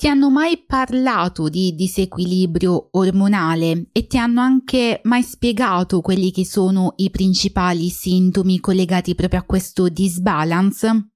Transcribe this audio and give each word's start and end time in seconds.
Ti 0.00 0.08
hanno 0.08 0.30
mai 0.30 0.64
parlato 0.66 1.50
di 1.50 1.74
disequilibrio 1.74 2.88
ormonale 2.92 3.88
e 3.92 4.06
ti 4.06 4.16
hanno 4.16 4.40
anche 4.40 5.02
mai 5.04 5.22
spiegato 5.22 6.00
quelli 6.00 6.30
che 6.30 6.46
sono 6.46 6.94
i 6.96 7.10
principali 7.10 7.90
sintomi 7.90 8.60
collegati 8.60 9.14
proprio 9.14 9.40
a 9.40 9.42
questo 9.42 9.90
disbalance? 9.90 11.10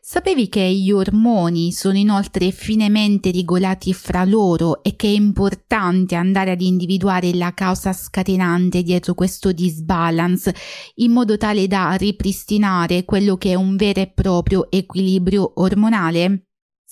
Sapevi 0.00 0.48
che 0.48 0.68
gli 0.68 0.90
ormoni 0.90 1.70
sono 1.70 1.96
inoltre 1.96 2.50
finemente 2.50 3.30
regolati 3.30 3.94
fra 3.94 4.24
loro 4.24 4.82
e 4.82 4.96
che 4.96 5.06
è 5.06 5.12
importante 5.12 6.16
andare 6.16 6.50
ad 6.50 6.60
individuare 6.60 7.32
la 7.34 7.54
causa 7.54 7.92
scatenante 7.92 8.82
dietro 8.82 9.14
questo 9.14 9.52
disbalance 9.52 10.52
in 10.96 11.12
modo 11.12 11.36
tale 11.36 11.68
da 11.68 11.92
ripristinare 11.92 13.04
quello 13.04 13.36
che 13.36 13.52
è 13.52 13.54
un 13.54 13.76
vero 13.76 14.00
e 14.00 14.10
proprio 14.10 14.68
equilibrio 14.72 15.52
ormonale? 15.60 16.43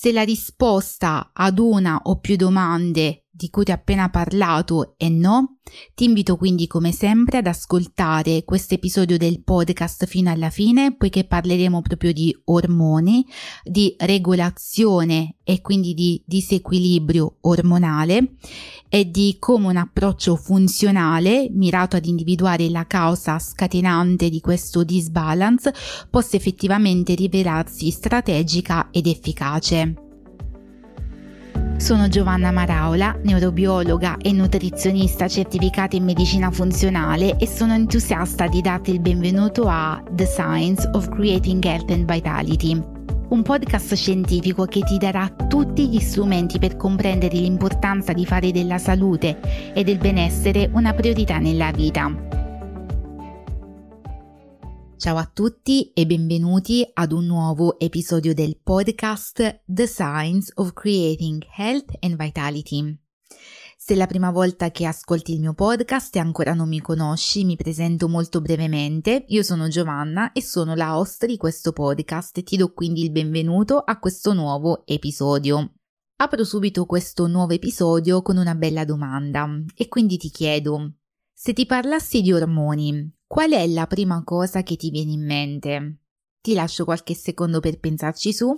Se 0.02 0.10
la 0.10 0.24
risposta 0.24 1.30
ad 1.32 1.60
una 1.60 2.00
o 2.06 2.18
più 2.18 2.34
domande 2.34 3.21
di 3.34 3.48
cui 3.48 3.64
ti 3.64 3.70
ho 3.70 3.74
appena 3.74 4.10
parlato 4.10 4.94
è 4.98 5.08
no, 5.08 5.56
ti 5.94 6.04
invito 6.04 6.36
quindi 6.36 6.66
come 6.66 6.92
sempre 6.92 7.38
ad 7.38 7.46
ascoltare 7.46 8.44
questo 8.44 8.74
episodio 8.74 9.16
del 9.16 9.42
podcast 9.42 10.04
fino 10.04 10.30
alla 10.30 10.50
fine, 10.50 10.94
poiché 10.94 11.24
parleremo 11.24 11.80
proprio 11.80 12.12
di 12.12 12.38
ormoni, 12.44 13.24
di 13.64 13.94
regolazione 13.98 15.36
e 15.44 15.62
quindi 15.62 15.94
di 15.94 16.22
disequilibrio 16.26 17.38
ormonale 17.40 18.34
e 18.90 19.10
di 19.10 19.36
come 19.38 19.68
un 19.68 19.78
approccio 19.78 20.36
funzionale 20.36 21.48
mirato 21.50 21.96
ad 21.96 22.04
individuare 22.04 22.68
la 22.68 22.86
causa 22.86 23.38
scatenante 23.38 24.28
di 24.28 24.40
questo 24.40 24.84
disbalance 24.84 25.72
possa 26.10 26.36
effettivamente 26.36 27.14
rivelarsi 27.14 27.90
strategica 27.90 28.90
ed 28.90 29.06
efficace. 29.06 30.11
Sono 31.82 32.06
Giovanna 32.06 32.52
Maraola, 32.52 33.18
neurobiologa 33.24 34.16
e 34.18 34.30
nutrizionista 34.30 35.26
certificata 35.26 35.96
in 35.96 36.04
medicina 36.04 36.48
funzionale 36.52 37.36
e 37.38 37.48
sono 37.48 37.74
entusiasta 37.74 38.46
di 38.46 38.60
darti 38.60 38.92
il 38.92 39.00
benvenuto 39.00 39.64
a 39.66 40.00
The 40.08 40.24
Science 40.24 40.88
of 40.92 41.08
Creating 41.08 41.64
Health 41.64 41.90
and 41.90 42.08
Vitality, 42.08 42.80
un 43.30 43.42
podcast 43.42 43.94
scientifico 43.94 44.64
che 44.66 44.84
ti 44.84 44.96
darà 44.96 45.28
tutti 45.48 45.88
gli 45.88 45.98
strumenti 45.98 46.60
per 46.60 46.76
comprendere 46.76 47.36
l'importanza 47.36 48.12
di 48.12 48.26
fare 48.26 48.52
della 48.52 48.78
salute 48.78 49.40
e 49.74 49.82
del 49.82 49.98
benessere 49.98 50.70
una 50.72 50.92
priorità 50.92 51.38
nella 51.38 51.72
vita. 51.72 52.51
Ciao 55.02 55.16
a 55.16 55.26
tutti 55.26 55.90
e 55.94 56.06
benvenuti 56.06 56.88
ad 56.94 57.10
un 57.10 57.26
nuovo 57.26 57.80
episodio 57.80 58.34
del 58.34 58.56
podcast 58.62 59.62
The 59.64 59.88
Science 59.88 60.52
of 60.54 60.72
Creating 60.74 61.44
Health 61.56 61.96
and 61.98 62.16
Vitality. 62.16 62.96
Se 63.76 63.94
è 63.94 63.96
la 63.96 64.06
prima 64.06 64.30
volta 64.30 64.70
che 64.70 64.86
ascolti 64.86 65.32
il 65.32 65.40
mio 65.40 65.54
podcast 65.54 66.14
e 66.14 66.20
ancora 66.20 66.54
non 66.54 66.68
mi 66.68 66.80
conosci, 66.80 67.44
mi 67.44 67.56
presento 67.56 68.06
molto 68.06 68.40
brevemente. 68.40 69.24
Io 69.26 69.42
sono 69.42 69.66
Giovanna 69.66 70.30
e 70.30 70.40
sono 70.40 70.76
la 70.76 70.96
host 70.96 71.26
di 71.26 71.36
questo 71.36 71.72
podcast 71.72 72.38
e 72.38 72.44
ti 72.44 72.56
do 72.56 72.72
quindi 72.72 73.02
il 73.02 73.10
benvenuto 73.10 73.78
a 73.78 73.98
questo 73.98 74.32
nuovo 74.34 74.86
episodio. 74.86 75.72
Apro 76.18 76.44
subito 76.44 76.86
questo 76.86 77.26
nuovo 77.26 77.54
episodio 77.54 78.22
con 78.22 78.36
una 78.36 78.54
bella 78.54 78.84
domanda 78.84 79.48
e 79.74 79.88
quindi 79.88 80.16
ti 80.16 80.30
chiedo, 80.30 80.92
se 81.34 81.54
ti 81.54 81.66
parlassi 81.66 82.20
di 82.20 82.32
ormoni, 82.32 83.12
Qual 83.32 83.50
è 83.50 83.66
la 83.66 83.86
prima 83.86 84.22
cosa 84.24 84.62
che 84.62 84.76
ti 84.76 84.90
viene 84.90 85.12
in 85.12 85.24
mente? 85.24 86.00
Ti 86.42 86.52
lascio 86.52 86.84
qualche 86.84 87.14
secondo 87.14 87.60
per 87.60 87.80
pensarci 87.80 88.30
su. 88.30 88.52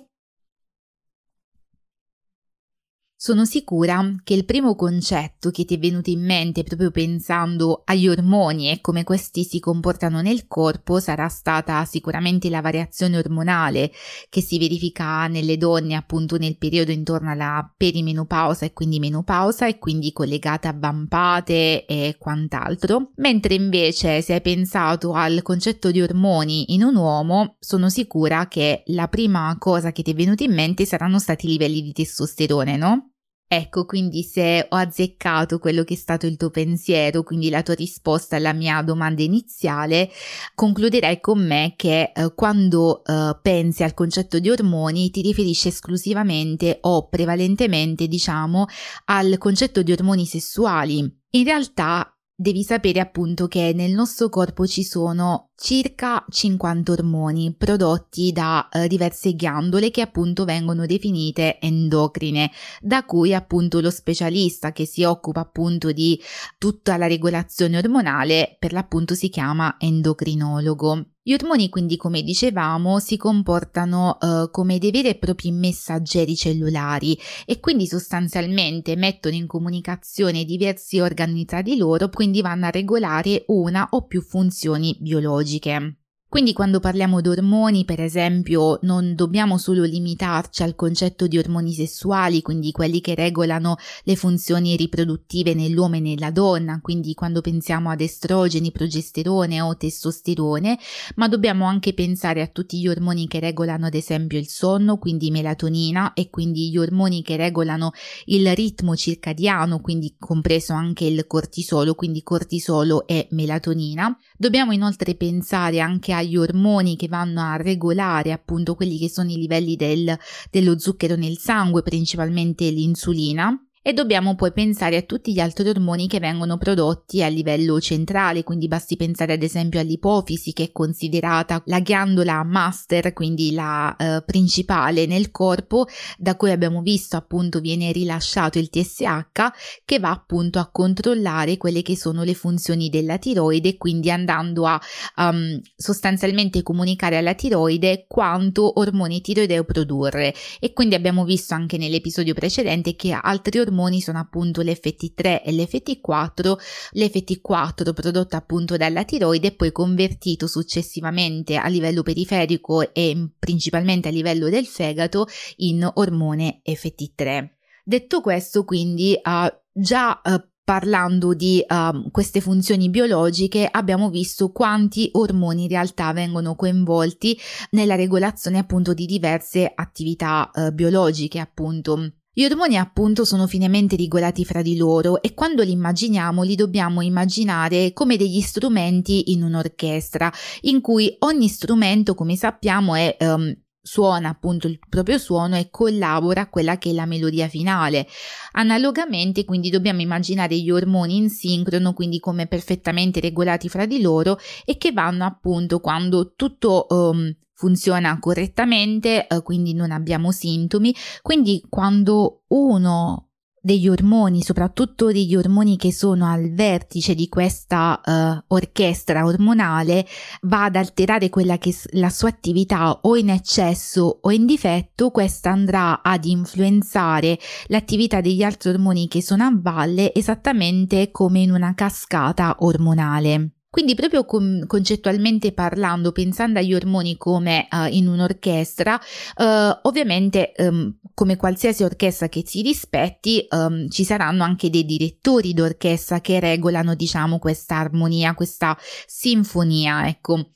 Sono 3.26 3.46
sicura 3.46 4.16
che 4.22 4.34
il 4.34 4.44
primo 4.44 4.74
concetto 4.74 5.50
che 5.50 5.64
ti 5.64 5.76
è 5.76 5.78
venuto 5.78 6.10
in 6.10 6.22
mente 6.22 6.62
proprio 6.62 6.90
pensando 6.90 7.80
agli 7.86 8.06
ormoni 8.06 8.70
e 8.70 8.82
come 8.82 9.02
questi 9.02 9.44
si 9.44 9.60
comportano 9.60 10.20
nel 10.20 10.46
corpo 10.46 11.00
sarà 11.00 11.28
stata 11.28 11.82
sicuramente 11.86 12.50
la 12.50 12.60
variazione 12.60 13.16
ormonale 13.16 13.90
che 14.28 14.42
si 14.42 14.58
verifica 14.58 15.26
nelle 15.26 15.56
donne 15.56 15.94
appunto 15.94 16.36
nel 16.36 16.58
periodo 16.58 16.90
intorno 16.90 17.30
alla 17.30 17.66
perimenopausa 17.74 18.66
e 18.66 18.74
quindi 18.74 18.98
menopausa 18.98 19.66
e 19.66 19.78
quindi 19.78 20.12
collegata 20.12 20.68
a 20.68 20.76
vampate 20.76 21.86
e 21.86 22.16
quant'altro, 22.18 23.12
mentre 23.16 23.54
invece 23.54 24.20
se 24.20 24.34
hai 24.34 24.42
pensato 24.42 25.14
al 25.14 25.40
concetto 25.40 25.90
di 25.90 26.02
ormoni 26.02 26.74
in 26.74 26.82
un 26.82 26.96
uomo 26.96 27.56
sono 27.58 27.88
sicura 27.88 28.48
che 28.48 28.82
la 28.88 29.08
prima 29.08 29.56
cosa 29.58 29.92
che 29.92 30.02
ti 30.02 30.10
è 30.10 30.14
venuta 30.14 30.44
in 30.44 30.52
mente 30.52 30.84
saranno 30.84 31.18
stati 31.18 31.46
i 31.46 31.52
livelli 31.52 31.80
di 31.80 31.92
testosterone, 31.92 32.76
no? 32.76 33.08
Ecco, 33.46 33.84
quindi 33.84 34.22
se 34.22 34.66
ho 34.68 34.76
azzeccato 34.76 35.58
quello 35.58 35.84
che 35.84 35.94
è 35.94 35.96
stato 35.96 36.26
il 36.26 36.36
tuo 36.36 36.50
pensiero, 36.50 37.22
quindi 37.22 37.50
la 37.50 37.62
tua 37.62 37.74
risposta 37.74 38.36
alla 38.36 38.52
mia 38.52 38.82
domanda 38.82 39.22
iniziale, 39.22 40.10
concluderai 40.54 41.20
con 41.20 41.46
me 41.46 41.74
che 41.76 42.10
eh, 42.14 42.32
quando 42.34 43.04
eh, 43.04 43.38
pensi 43.40 43.82
al 43.84 43.94
concetto 43.94 44.38
di 44.38 44.50
ormoni 44.50 45.10
ti 45.10 45.20
riferisci 45.20 45.68
esclusivamente 45.68 46.78
o 46.80 47.06
prevalentemente, 47.08 48.08
diciamo, 48.08 48.66
al 49.04 49.38
concetto 49.38 49.82
di 49.82 49.92
ormoni 49.92 50.26
sessuali. 50.26 50.98
In 51.30 51.44
realtà 51.44 52.13
devi 52.36 52.64
sapere 52.64 52.98
appunto 53.00 53.46
che 53.46 53.72
nel 53.74 53.92
nostro 53.92 54.28
corpo 54.28 54.66
ci 54.66 54.82
sono 54.82 55.50
circa 55.54 56.24
50 56.28 56.92
ormoni 56.92 57.54
prodotti 57.56 58.32
da 58.32 58.68
eh, 58.68 58.88
diverse 58.88 59.34
ghiandole 59.34 59.90
che 59.90 60.00
appunto 60.00 60.44
vengono 60.44 60.84
definite 60.84 61.60
endocrine, 61.60 62.50
da 62.80 63.04
cui 63.04 63.32
appunto 63.32 63.80
lo 63.80 63.90
specialista 63.90 64.72
che 64.72 64.84
si 64.84 65.04
occupa 65.04 65.40
appunto 65.40 65.92
di 65.92 66.20
tutta 66.58 66.96
la 66.96 67.06
regolazione 67.06 67.78
ormonale 67.78 68.56
per 68.58 68.72
l'appunto 68.72 69.14
si 69.14 69.28
chiama 69.28 69.76
endocrinologo. 69.78 71.13
Gli 71.26 71.32
ormoni 71.32 71.70
quindi, 71.70 71.96
come 71.96 72.20
dicevamo, 72.20 72.98
si 72.98 73.16
comportano 73.16 74.18
uh, 74.20 74.50
come 74.50 74.76
dei 74.76 74.90
veri 74.90 75.08
e 75.08 75.14
propri 75.14 75.52
messaggeri 75.52 76.36
cellulari 76.36 77.18
e 77.46 77.60
quindi 77.60 77.86
sostanzialmente 77.86 78.94
mettono 78.94 79.34
in 79.34 79.46
comunicazione 79.46 80.44
diversi 80.44 81.00
organi 81.00 81.46
tra 81.46 81.62
di 81.62 81.78
loro, 81.78 82.10
quindi 82.10 82.42
vanno 82.42 82.66
a 82.66 82.70
regolare 82.70 83.44
una 83.46 83.88
o 83.92 84.06
più 84.06 84.20
funzioni 84.20 84.98
biologiche. 85.00 86.03
Quindi 86.34 86.52
quando 86.52 86.80
parliamo 86.80 87.20
di 87.20 87.28
ormoni, 87.28 87.84
per 87.84 88.00
esempio, 88.00 88.80
non 88.82 89.14
dobbiamo 89.14 89.56
solo 89.56 89.84
limitarci 89.84 90.64
al 90.64 90.74
concetto 90.74 91.28
di 91.28 91.38
ormoni 91.38 91.72
sessuali, 91.72 92.42
quindi 92.42 92.72
quelli 92.72 93.00
che 93.00 93.14
regolano 93.14 93.76
le 94.02 94.16
funzioni 94.16 94.74
riproduttive 94.74 95.54
nell'uomo 95.54 95.94
e 95.94 96.00
nella 96.00 96.32
donna, 96.32 96.80
quindi 96.82 97.14
quando 97.14 97.40
pensiamo 97.40 97.88
ad 97.88 98.00
estrogeni, 98.00 98.72
progesterone 98.72 99.60
o 99.60 99.76
testosterone, 99.76 100.76
ma 101.14 101.28
dobbiamo 101.28 101.66
anche 101.66 101.94
pensare 101.94 102.42
a 102.42 102.48
tutti 102.48 102.80
gli 102.80 102.88
ormoni 102.88 103.28
che 103.28 103.38
regolano 103.38 103.86
ad 103.86 103.94
esempio 103.94 104.36
il 104.36 104.48
sonno, 104.48 104.98
quindi 104.98 105.30
melatonina 105.30 106.14
e 106.14 106.30
quindi 106.30 106.68
gli 106.68 106.78
ormoni 106.78 107.22
che 107.22 107.36
regolano 107.36 107.92
il 108.24 108.52
ritmo 108.56 108.96
circadiano, 108.96 109.78
quindi 109.78 110.16
compreso 110.18 110.72
anche 110.72 111.04
il 111.04 111.28
cortisolo, 111.28 111.94
quindi 111.94 112.24
cortisolo 112.24 113.06
e 113.06 113.28
melatonina. 113.30 114.18
Dobbiamo 114.36 114.72
inoltre 114.72 115.14
pensare 115.14 115.78
anche 115.78 116.12
a 116.12 116.22
agli 116.24 116.36
ormoni 116.36 116.96
che 116.96 117.08
vanno 117.08 117.40
a 117.40 117.56
regolare 117.56 118.32
appunto 118.32 118.74
quelli 118.74 118.98
che 118.98 119.08
sono 119.08 119.30
i 119.30 119.36
livelli 119.36 119.76
del, 119.76 120.18
dello 120.50 120.78
zucchero 120.78 121.16
nel 121.16 121.38
sangue, 121.38 121.82
principalmente 121.82 122.68
l'insulina 122.70 123.56
e 123.86 123.92
dobbiamo 123.92 124.34
poi 124.34 124.50
pensare 124.50 124.96
a 124.96 125.02
tutti 125.02 125.34
gli 125.34 125.40
altri 125.40 125.68
ormoni 125.68 126.08
che 126.08 126.18
vengono 126.18 126.56
prodotti 126.56 127.22
a 127.22 127.28
livello 127.28 127.78
centrale, 127.82 128.42
quindi 128.42 128.66
basti 128.66 128.96
pensare 128.96 129.34
ad 129.34 129.42
esempio 129.42 129.78
all'ipofisi 129.78 130.54
che 130.54 130.64
è 130.64 130.72
considerata 130.72 131.62
la 131.66 131.80
ghiandola 131.80 132.42
master, 132.44 133.12
quindi 133.12 133.52
la 133.52 133.94
eh, 133.94 134.22
principale 134.24 135.04
nel 135.04 135.30
corpo, 135.30 135.84
da 136.16 136.34
cui 136.34 136.50
abbiamo 136.50 136.80
visto 136.80 137.18
appunto 137.18 137.60
viene 137.60 137.92
rilasciato 137.92 138.58
il 138.58 138.70
TSH 138.70 139.82
che 139.84 139.98
va 139.98 140.12
appunto 140.12 140.58
a 140.58 140.70
controllare 140.70 141.58
quelle 141.58 141.82
che 141.82 141.94
sono 141.94 142.22
le 142.22 142.32
funzioni 142.32 142.88
della 142.88 143.18
tiroide, 143.18 143.76
quindi 143.76 144.10
andando 144.10 144.64
a 144.64 144.80
um, 145.16 145.60
sostanzialmente 145.76 146.62
comunicare 146.62 147.18
alla 147.18 147.34
tiroide 147.34 148.06
quanto 148.08 148.80
ormoni 148.80 149.20
tiroideo 149.20 149.64
produrre. 149.64 150.34
E 150.58 150.72
quindi 150.72 150.94
abbiamo 150.94 151.26
visto 151.26 151.52
anche 151.52 151.76
nell'episodio 151.76 152.32
precedente 152.32 152.96
che 152.96 153.12
altri 153.12 153.58
ormoni 153.58 153.72
ormoni 153.74 154.00
sono 154.00 154.18
appunto 154.18 154.62
l'FT3 154.62 155.42
e 155.42 155.52
l'FT4, 155.52 156.56
l'FT4 156.92 157.92
prodotto 157.92 158.36
appunto 158.36 158.76
dalla 158.76 159.04
tiroide 159.04 159.48
e 159.48 159.52
poi 159.52 159.72
convertito 159.72 160.46
successivamente 160.46 161.56
a 161.56 161.66
livello 161.66 162.02
periferico 162.02 162.94
e 162.94 163.30
principalmente 163.38 164.08
a 164.08 164.12
livello 164.12 164.48
del 164.48 164.66
fegato 164.66 165.26
in 165.56 165.88
ormone 165.94 166.62
FT3. 166.64 167.48
Detto 167.82 168.20
questo, 168.20 168.64
quindi 168.64 169.18
uh, 169.22 169.54
già 169.72 170.20
uh, 170.24 170.42
parlando 170.64 171.34
di 171.34 171.62
uh, 171.68 172.10
queste 172.10 172.40
funzioni 172.40 172.88
biologiche 172.88 173.68
abbiamo 173.70 174.08
visto 174.08 174.50
quanti 174.50 175.10
ormoni 175.12 175.64
in 175.64 175.68
realtà 175.68 176.10
vengono 176.14 176.54
coinvolti 176.54 177.38
nella 177.72 177.96
regolazione 177.96 178.56
appunto 178.56 178.94
di 178.94 179.04
diverse 179.04 179.70
attività 179.74 180.50
uh, 180.54 180.72
biologiche 180.72 181.38
appunto 181.38 182.12
Gli 182.36 182.44
ormoni 182.44 182.76
appunto 182.76 183.24
sono 183.24 183.46
finemente 183.46 183.94
regolati 183.94 184.44
fra 184.44 184.60
di 184.60 184.76
loro 184.76 185.22
e 185.22 185.34
quando 185.34 185.62
li 185.62 185.70
immaginiamo 185.70 186.42
li 186.42 186.56
dobbiamo 186.56 187.00
immaginare 187.00 187.92
come 187.92 188.16
degli 188.16 188.40
strumenti 188.40 189.30
in 189.30 189.44
un'orchestra, 189.44 190.32
in 190.62 190.80
cui 190.80 191.14
ogni 191.20 191.46
strumento, 191.46 192.16
come 192.16 192.34
sappiamo, 192.34 192.96
è 192.96 193.16
um, 193.20 193.54
suona 193.86 194.30
appunto 194.30 194.66
il 194.66 194.78
proprio 194.88 195.18
suono 195.18 195.56
e 195.56 195.68
collabora 195.68 196.40
a 196.40 196.48
quella 196.48 196.78
che 196.78 196.88
è 196.88 196.92
la 196.94 197.04
melodia 197.04 197.48
finale. 197.48 198.08
Analogamente, 198.52 199.44
quindi 199.44 199.68
dobbiamo 199.68 200.00
immaginare 200.00 200.58
gli 200.58 200.70
ormoni 200.70 201.16
in 201.16 201.28
sincrono, 201.28 201.92
quindi 201.92 202.18
come 202.18 202.46
perfettamente 202.46 203.20
regolati 203.20 203.68
fra 203.68 203.84
di 203.84 204.00
loro 204.00 204.38
e 204.64 204.78
che 204.78 204.92
vanno 204.92 205.26
appunto 205.26 205.80
quando 205.80 206.32
tutto 206.34 206.86
um, 206.88 207.30
funziona 207.52 208.18
correttamente, 208.18 209.26
uh, 209.28 209.42
quindi 209.42 209.74
non 209.74 209.90
abbiamo 209.90 210.32
sintomi, 210.32 210.94
quindi 211.20 211.62
quando 211.68 212.44
uno 212.48 213.28
degli 213.64 213.88
ormoni, 213.88 214.42
soprattutto 214.42 215.10
degli 215.10 215.34
ormoni 215.34 215.78
che 215.78 215.90
sono 215.90 216.30
al 216.30 216.52
vertice 216.52 217.14
di 217.14 217.30
questa 217.30 217.98
uh, 218.04 218.54
orchestra 218.54 219.24
ormonale, 219.24 220.06
va 220.42 220.64
ad 220.64 220.76
alterare 220.76 221.30
quella 221.30 221.56
che 221.56 221.74
la 221.92 222.10
sua 222.10 222.28
attività 222.28 223.00
o 223.00 223.16
in 223.16 223.30
eccesso 223.30 224.18
o 224.20 224.30
in 224.30 224.44
difetto, 224.44 225.10
questa 225.10 225.50
andrà 225.50 226.02
ad 226.02 226.26
influenzare 226.26 227.38
l'attività 227.68 228.20
degli 228.20 228.42
altri 228.42 228.68
ormoni 228.68 229.08
che 229.08 229.22
sono 229.22 229.44
a 229.44 229.52
valle 229.54 230.12
esattamente 230.12 231.10
come 231.10 231.40
in 231.40 231.50
una 231.50 231.72
cascata 231.74 232.56
ormonale. 232.58 233.53
Quindi 233.74 233.96
proprio 233.96 234.24
con, 234.24 234.62
concettualmente 234.68 235.50
parlando, 235.50 236.12
pensando 236.12 236.60
agli 236.60 236.74
ormoni 236.74 237.16
come 237.16 237.66
uh, 237.72 237.92
in 237.92 238.06
un'orchestra, 238.06 238.94
uh, 238.94 239.78
ovviamente 239.88 240.52
um, 240.58 240.96
come 241.12 241.34
qualsiasi 241.34 241.82
orchestra 241.82 242.28
che 242.28 242.44
si 242.46 242.62
rispetti, 242.62 243.44
um, 243.50 243.88
ci 243.88 244.04
saranno 244.04 244.44
anche 244.44 244.70
dei 244.70 244.84
direttori 244.84 245.54
d'orchestra 245.54 246.20
che 246.20 246.38
regolano, 246.38 246.94
diciamo, 246.94 247.40
questa 247.40 247.74
armonia, 247.74 248.34
questa 248.34 248.78
sinfonia, 249.06 250.06
ecco. 250.06 250.50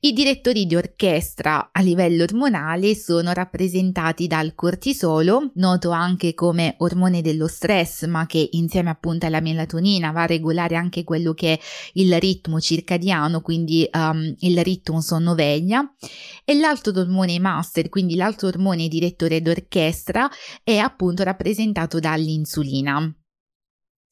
I 0.00 0.12
direttori 0.12 0.66
di 0.66 0.76
orchestra 0.76 1.70
a 1.72 1.80
livello 1.80 2.22
ormonale 2.22 2.94
sono 2.94 3.32
rappresentati 3.32 4.26
dal 4.26 4.54
cortisolo, 4.54 5.52
noto 5.54 5.88
anche 5.88 6.34
come 6.34 6.74
ormone 6.78 7.22
dello 7.22 7.48
stress, 7.48 8.04
ma 8.04 8.26
che 8.26 8.46
insieme 8.52 8.90
appunto 8.90 9.24
alla 9.24 9.40
melatonina 9.40 10.12
va 10.12 10.24
a 10.24 10.26
regolare 10.26 10.76
anche 10.76 11.02
quello 11.02 11.32
che 11.32 11.54
è 11.54 11.60
il 11.94 12.16
ritmo 12.20 12.56
circadiano, 12.60 13.40
quindi 13.40 13.88
um, 13.92 14.34
il 14.38 14.62
ritmo 14.62 15.00
sonno-veglia, 15.00 15.94
e 16.44 16.54
l'altro 16.54 16.92
ormone 16.98 17.38
master, 17.38 17.88
quindi 17.88 18.14
l'altro 18.16 18.48
ormone 18.48 18.88
direttore 18.88 19.42
d'orchestra, 19.42 20.28
è 20.62 20.76
appunto 20.76 21.22
rappresentato 21.22 21.98
dall'insulina. 21.98 23.12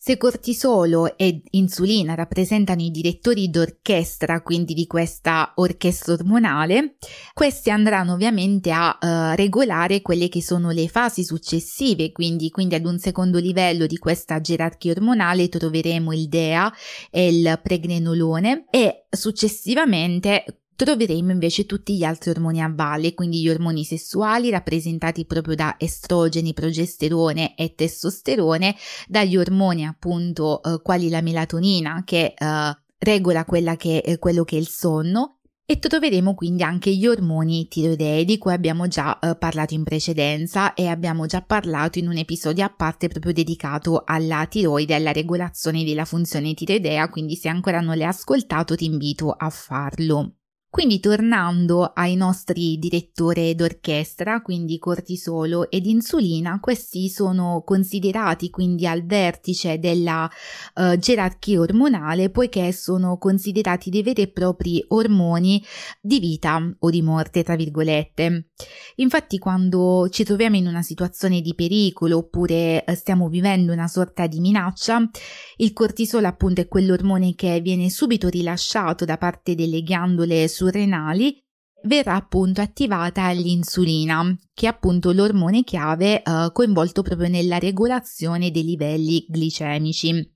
Se 0.06 0.18
cortisolo 0.18 1.18
e 1.18 1.42
insulina 1.50 2.14
rappresentano 2.14 2.80
i 2.80 2.92
direttori 2.92 3.50
d'orchestra, 3.50 4.40
quindi 4.40 4.72
di 4.72 4.86
questa 4.86 5.50
orchestra 5.56 6.12
ormonale, 6.12 6.94
questi 7.34 7.70
andranno 7.70 8.12
ovviamente 8.12 8.70
a 8.70 8.96
uh, 9.00 9.34
regolare 9.34 10.02
quelle 10.02 10.28
che 10.28 10.40
sono 10.40 10.70
le 10.70 10.86
fasi 10.86 11.24
successive, 11.24 12.12
quindi, 12.12 12.50
quindi 12.50 12.76
ad 12.76 12.86
un 12.86 13.00
secondo 13.00 13.40
livello 13.40 13.86
di 13.86 13.98
questa 13.98 14.40
gerarchia 14.40 14.92
ormonale 14.92 15.48
troveremo 15.48 16.12
il 16.12 16.28
DEA 16.28 16.72
e 17.10 17.26
il 17.26 17.60
pregnenolone 17.60 18.66
e 18.70 19.06
successivamente 19.10 20.65
troveremo 20.76 21.32
invece 21.32 21.66
tutti 21.66 21.96
gli 21.96 22.04
altri 22.04 22.30
ormoni 22.30 22.62
a 22.62 22.70
valle, 22.72 23.14
quindi 23.14 23.40
gli 23.40 23.48
ormoni 23.48 23.84
sessuali 23.84 24.50
rappresentati 24.50 25.24
proprio 25.24 25.54
da 25.54 25.76
estrogeni, 25.78 26.52
progesterone 26.52 27.56
e 27.56 27.74
testosterone, 27.74 28.76
dagli 29.08 29.36
ormoni 29.36 29.86
appunto 29.86 30.62
eh, 30.62 30.80
quali 30.82 31.08
la 31.08 31.22
melatonina 31.22 32.02
che 32.04 32.34
eh, 32.36 32.76
regola 32.98 33.44
che, 33.76 33.98
eh, 33.98 34.18
quello 34.18 34.44
che 34.44 34.56
è 34.56 34.60
il 34.60 34.68
sonno 34.68 35.36
e 35.68 35.80
troveremo 35.80 36.34
quindi 36.34 36.62
anche 36.62 36.94
gli 36.94 37.08
ormoni 37.08 37.66
tiroidei 37.66 38.24
di 38.24 38.38
cui 38.38 38.52
abbiamo 38.52 38.86
già 38.86 39.18
eh, 39.18 39.34
parlato 39.34 39.74
in 39.74 39.82
precedenza 39.82 40.74
e 40.74 40.86
abbiamo 40.86 41.26
già 41.26 41.42
parlato 41.42 41.98
in 41.98 42.06
un 42.06 42.16
episodio 42.16 42.64
a 42.64 42.70
parte 42.70 43.08
proprio 43.08 43.32
dedicato 43.32 44.04
alla 44.06 44.46
tiroide 44.46 44.92
e 44.92 44.96
alla 44.96 45.10
regolazione 45.10 45.82
della 45.82 46.04
funzione 46.04 46.54
tiroidea, 46.54 47.08
quindi 47.08 47.34
se 47.34 47.48
ancora 47.48 47.80
non 47.80 47.96
l'hai 47.96 48.06
ascoltato 48.06 48.76
ti 48.76 48.84
invito 48.84 49.32
a 49.32 49.50
farlo. 49.50 50.35
Quindi 50.76 51.00
tornando 51.00 51.90
ai 51.94 52.16
nostri 52.16 52.78
direttori 52.78 53.54
d'orchestra, 53.54 54.42
quindi 54.42 54.78
cortisolo 54.78 55.70
ed 55.70 55.86
insulina, 55.86 56.60
questi 56.60 57.08
sono 57.08 57.62
considerati 57.64 58.50
quindi 58.50 58.86
al 58.86 59.02
vertice 59.06 59.78
della 59.78 60.30
uh, 60.74 60.98
gerarchia 60.98 61.60
ormonale 61.60 62.28
poiché 62.28 62.72
sono 62.72 63.16
considerati 63.16 63.88
dei 63.88 64.02
veri 64.02 64.20
e 64.20 64.28
propri 64.28 64.84
ormoni 64.88 65.64
di 65.98 66.20
vita 66.20 66.60
o 66.78 66.90
di 66.90 67.00
morte, 67.00 67.42
tra 67.42 67.56
virgolette. 67.56 68.50
Infatti 68.96 69.38
quando 69.38 70.10
ci 70.10 70.24
troviamo 70.24 70.56
in 70.56 70.66
una 70.66 70.82
situazione 70.82 71.40
di 71.40 71.54
pericolo 71.54 72.18
oppure 72.18 72.84
uh, 72.86 72.92
stiamo 72.92 73.30
vivendo 73.30 73.72
una 73.72 73.88
sorta 73.88 74.26
di 74.26 74.40
minaccia, 74.40 75.08
il 75.56 75.72
cortisolo 75.72 76.26
appunto 76.26 76.60
è 76.60 76.68
quell'ormone 76.68 77.34
che 77.34 77.62
viene 77.62 77.88
subito 77.88 78.28
rilasciato 78.28 79.06
da 79.06 79.16
parte 79.16 79.54
delle 79.54 79.82
ghiandole 79.82 80.46
surrenali 80.66 81.40
verrà 81.82 82.14
appunto 82.14 82.60
attivata 82.60 83.30
l'insulina, 83.30 84.36
che 84.52 84.66
è 84.66 84.68
appunto 84.68 85.12
l'ormone 85.12 85.62
chiave 85.62 86.20
eh, 86.20 86.50
coinvolto 86.52 87.02
proprio 87.02 87.28
nella 87.28 87.58
regolazione 87.58 88.50
dei 88.50 88.64
livelli 88.64 89.24
glicemici. 89.28 90.34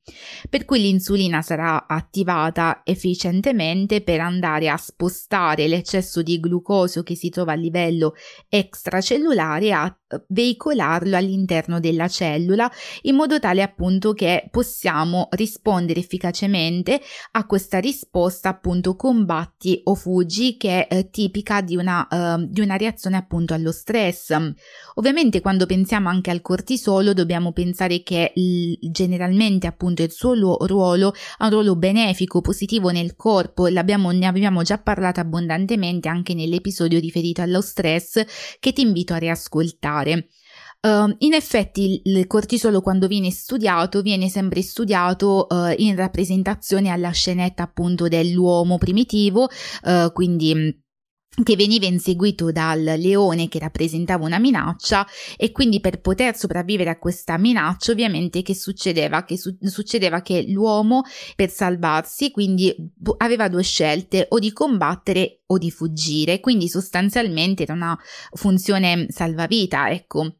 Per 0.48 0.64
cui 0.64 0.80
l'insulina 0.80 1.42
sarà 1.42 1.88
attivata 1.88 2.82
efficientemente 2.84 4.02
per 4.02 4.20
andare 4.20 4.68
a 4.68 4.76
spostare 4.76 5.66
l'eccesso 5.66 6.22
di 6.22 6.38
glucosio 6.38 7.02
che 7.02 7.16
si 7.16 7.30
trova 7.30 7.52
a 7.52 7.56
livello 7.56 8.14
extracellulare 8.48 9.72
a 9.72 9.99
veicolarlo 10.28 11.16
all'interno 11.16 11.80
della 11.80 12.08
cellula 12.08 12.70
in 13.02 13.14
modo 13.14 13.38
tale 13.38 13.62
appunto 13.62 14.12
che 14.12 14.48
possiamo 14.50 15.28
rispondere 15.32 16.00
efficacemente 16.00 17.00
a 17.32 17.46
questa 17.46 17.78
risposta 17.78 18.48
appunto 18.48 18.96
combatti 18.96 19.80
o 19.84 19.94
fuggi 19.94 20.56
che 20.56 20.86
è 20.86 20.96
eh, 20.96 21.10
tipica 21.10 21.60
di 21.60 21.76
una, 21.76 22.06
uh, 22.10 22.46
di 22.46 22.60
una 22.60 22.76
reazione 22.76 23.16
appunto 23.16 23.54
allo 23.54 23.72
stress. 23.72 24.36
Ovviamente 24.94 25.40
quando 25.40 25.66
pensiamo 25.66 26.08
anche 26.08 26.30
al 26.30 26.40
cortisolo 26.40 27.12
dobbiamo 27.12 27.52
pensare 27.52 28.02
che 28.02 28.32
l- 28.34 28.90
generalmente 28.90 29.66
appunto 29.66 30.02
il 30.02 30.10
suo 30.10 30.34
ruolo 30.66 31.12
ha 31.38 31.44
un 31.44 31.50
ruolo 31.50 31.76
benefico, 31.76 32.40
positivo 32.40 32.90
nel 32.90 33.16
corpo, 33.16 33.66
ne 33.66 33.78
abbiamo 33.78 34.62
già 34.62 34.78
parlato 34.78 35.20
abbondantemente 35.20 36.08
anche 36.08 36.34
nell'episodio 36.34 36.98
riferito 36.98 37.42
allo 37.42 37.60
stress 37.60 38.24
che 38.58 38.72
ti 38.72 38.82
invito 38.82 39.14
a 39.14 39.18
riascoltare. 39.18 39.99
Uh, 40.82 41.14
in 41.18 41.34
effetti 41.34 42.00
il 42.04 42.26
cortisolo 42.26 42.80
quando 42.80 43.06
viene 43.06 43.30
studiato 43.30 44.00
viene 44.00 44.30
sempre 44.30 44.62
studiato 44.62 45.46
uh, 45.50 45.74
in 45.76 45.94
rappresentazione 45.94 46.88
alla 46.88 47.10
scenetta 47.10 47.64
appunto 47.64 48.08
dell'uomo 48.08 48.78
primitivo, 48.78 49.42
uh, 49.82 50.10
quindi 50.12 50.82
che 51.42 51.54
veniva 51.56 51.86
inseguito 51.86 52.50
dal 52.50 52.82
leone 52.82 53.48
che 53.48 53.60
rappresentava 53.60 54.24
una 54.24 54.38
minaccia 54.38 55.06
e 55.36 55.52
quindi 55.52 55.80
per 55.80 56.00
poter 56.00 56.36
sopravvivere 56.36 56.90
a 56.90 56.98
questa 56.98 57.38
minaccia 57.38 57.92
ovviamente 57.92 58.42
che 58.42 58.54
succedeva? 58.54 59.24
Che 59.24 59.38
su- 59.38 59.56
succedeva 59.60 60.22
che 60.22 60.44
l'uomo 60.48 61.02
per 61.36 61.50
salvarsi 61.50 62.30
quindi 62.30 62.74
aveva 63.18 63.48
due 63.48 63.62
scelte 63.62 64.26
o 64.30 64.38
di 64.38 64.52
combattere 64.52 65.42
o 65.46 65.56
di 65.56 65.70
fuggire 65.70 66.40
quindi 66.40 66.68
sostanzialmente 66.68 67.62
era 67.62 67.74
una 67.74 67.98
funzione 68.32 69.06
salvavita 69.08 69.90
ecco 69.90 70.34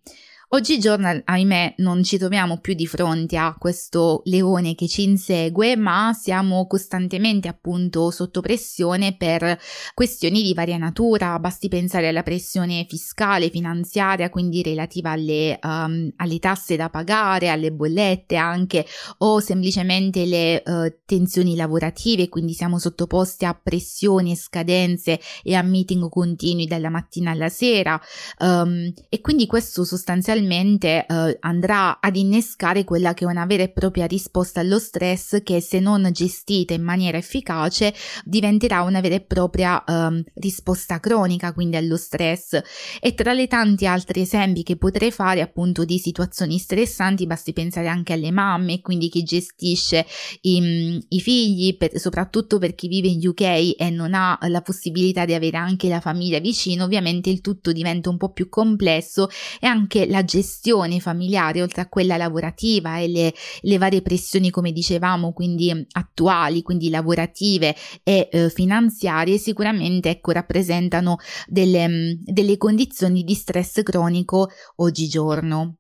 Oggigiorno, 0.53 1.23
ahimè, 1.27 1.75
non 1.77 2.03
ci 2.03 2.19
troviamo 2.19 2.59
più 2.59 2.75
di 2.75 2.85
fronte 2.85 3.37
a 3.37 3.55
questo 3.57 4.23
leone 4.25 4.75
che 4.75 4.89
ci 4.89 5.05
insegue, 5.05 5.77
ma 5.77 6.13
siamo 6.13 6.67
costantemente 6.67 7.47
appunto 7.47 8.11
sotto 8.11 8.41
pressione 8.41 9.17
per 9.17 9.57
questioni 9.95 10.43
di 10.43 10.53
varia 10.53 10.77
natura. 10.77 11.39
Basti 11.39 11.69
pensare 11.69 12.09
alla 12.09 12.25
pressione 12.25 12.85
fiscale, 12.89 13.49
finanziaria, 13.49 14.29
quindi 14.29 14.61
relativa 14.61 15.13
alle, 15.13 15.57
um, 15.63 16.11
alle 16.17 16.39
tasse 16.41 16.75
da 16.75 16.91
pagare, 16.91 17.49
alle 17.49 17.71
bollette 17.71 18.35
anche, 18.35 18.85
o 19.19 19.39
semplicemente 19.39 20.25
le 20.25 20.65
uh, 20.67 20.93
tensioni 21.07 21.55
lavorative, 21.55 22.29
quindi 22.29 22.55
siamo 22.55 22.81
sottoposti 22.81 23.45
a 23.45 23.55
pressioni 23.55 24.35
scadenze 24.35 25.21
e 25.45 25.55
a 25.55 25.63
meeting 25.63 26.09
continui 26.09 26.67
dalla 26.67 26.91
mattina 26.91 27.31
alla 27.31 27.49
sera. 27.49 28.01
Um, 28.41 28.93
e 29.09 29.21
quindi 29.21 29.47
questo 29.47 29.85
sostanzialmente 29.85 30.39
sostanzialmente 30.41 31.07
eh, 31.07 31.37
andrà 31.41 32.01
ad 32.01 32.17
innescare 32.17 32.85
quella 32.85 33.15
che 33.15 33.25
è 33.25 33.29
una 33.29 33.47
vera 33.47 33.63
e 33.63 33.71
propria 33.71 34.07
risposta 34.07 34.61
allo 34.61 34.79
stress 34.79 35.43
che 35.43 35.61
se 35.61 35.81
non 35.81 36.09
gestita 36.11 36.73
in 36.73 36.83
maniera 36.83 37.19
efficace 37.19 37.95
diventerà 38.25 38.83
una 38.83 39.01
vera 39.01 39.17
e 39.17 39.21
propria 39.21 39.83
eh, 39.85 40.25
risposta 40.35 40.99
cronica 40.99 41.53
quindi 41.53 41.77
allo 41.77 41.97
stress. 41.97 42.59
E 43.01 43.15
tra 43.15 43.33
le 43.33 43.47
tanti 43.47 43.87
altri 43.87 44.23
esempi 44.23 44.63
che 44.63 44.77
potrei 44.77 45.11
fare 45.11 45.41
appunto 45.41 45.85
di 45.85 45.99
situazioni 45.99 46.59
stressanti 46.59 47.27
basti 47.27 47.53
pensare 47.53 47.89
anche 47.89 48.15
alle 48.15 48.31
mamme 48.31 48.81
quindi 48.81 49.09
chi 49.09 49.23
gestisce 49.23 50.07
i, 50.43 51.05
i 51.09 51.21
figli 51.21 51.77
per, 51.77 51.99
soprattutto 51.99 52.59
per 52.59 52.75
chi 52.75 52.89
vive 52.89 53.09
in 53.09 53.21
UK 53.27 53.41
e 53.77 53.91
non 53.91 54.15
ha 54.15 54.39
la 54.49 54.63
possibilità 54.63 55.25
di 55.25 55.35
avere 55.35 55.57
anche 55.57 55.89
la 55.89 56.01
famiglia 56.01 56.39
vicino 56.39 56.85
ovviamente 56.85 57.31
il 57.31 57.41
tutto 57.41 57.73
diventa 57.73 58.09
un 58.09 58.17
po' 58.17 58.33
più 58.33 58.49
complesso 58.49 59.29
e 59.61 59.67
anche 59.67 60.07
la 60.07 60.25
gestione 60.31 61.01
familiare, 61.01 61.61
oltre 61.61 61.83
a 61.83 61.89
quella 61.89 62.17
lavorativa 62.17 62.99
e 62.99 63.09
le, 63.09 63.35
le 63.63 63.79
varie 63.79 64.01
pressioni, 64.01 64.51
come 64.51 64.71
dicevamo, 64.71 65.33
quindi 65.33 65.87
attuali, 65.91 66.63
quindi 66.63 66.89
lavorative 66.89 67.75
e 68.05 68.29
eh, 68.31 68.49
finanziarie, 68.49 69.39
sicuramente 69.39 70.11
ecco, 70.11 70.31
rappresentano 70.31 71.17
delle, 71.49 72.17
delle 72.23 72.57
condizioni 72.57 73.25
di 73.25 73.35
stress 73.35 73.83
cronico 73.83 74.49
oggigiorno. 74.77 75.80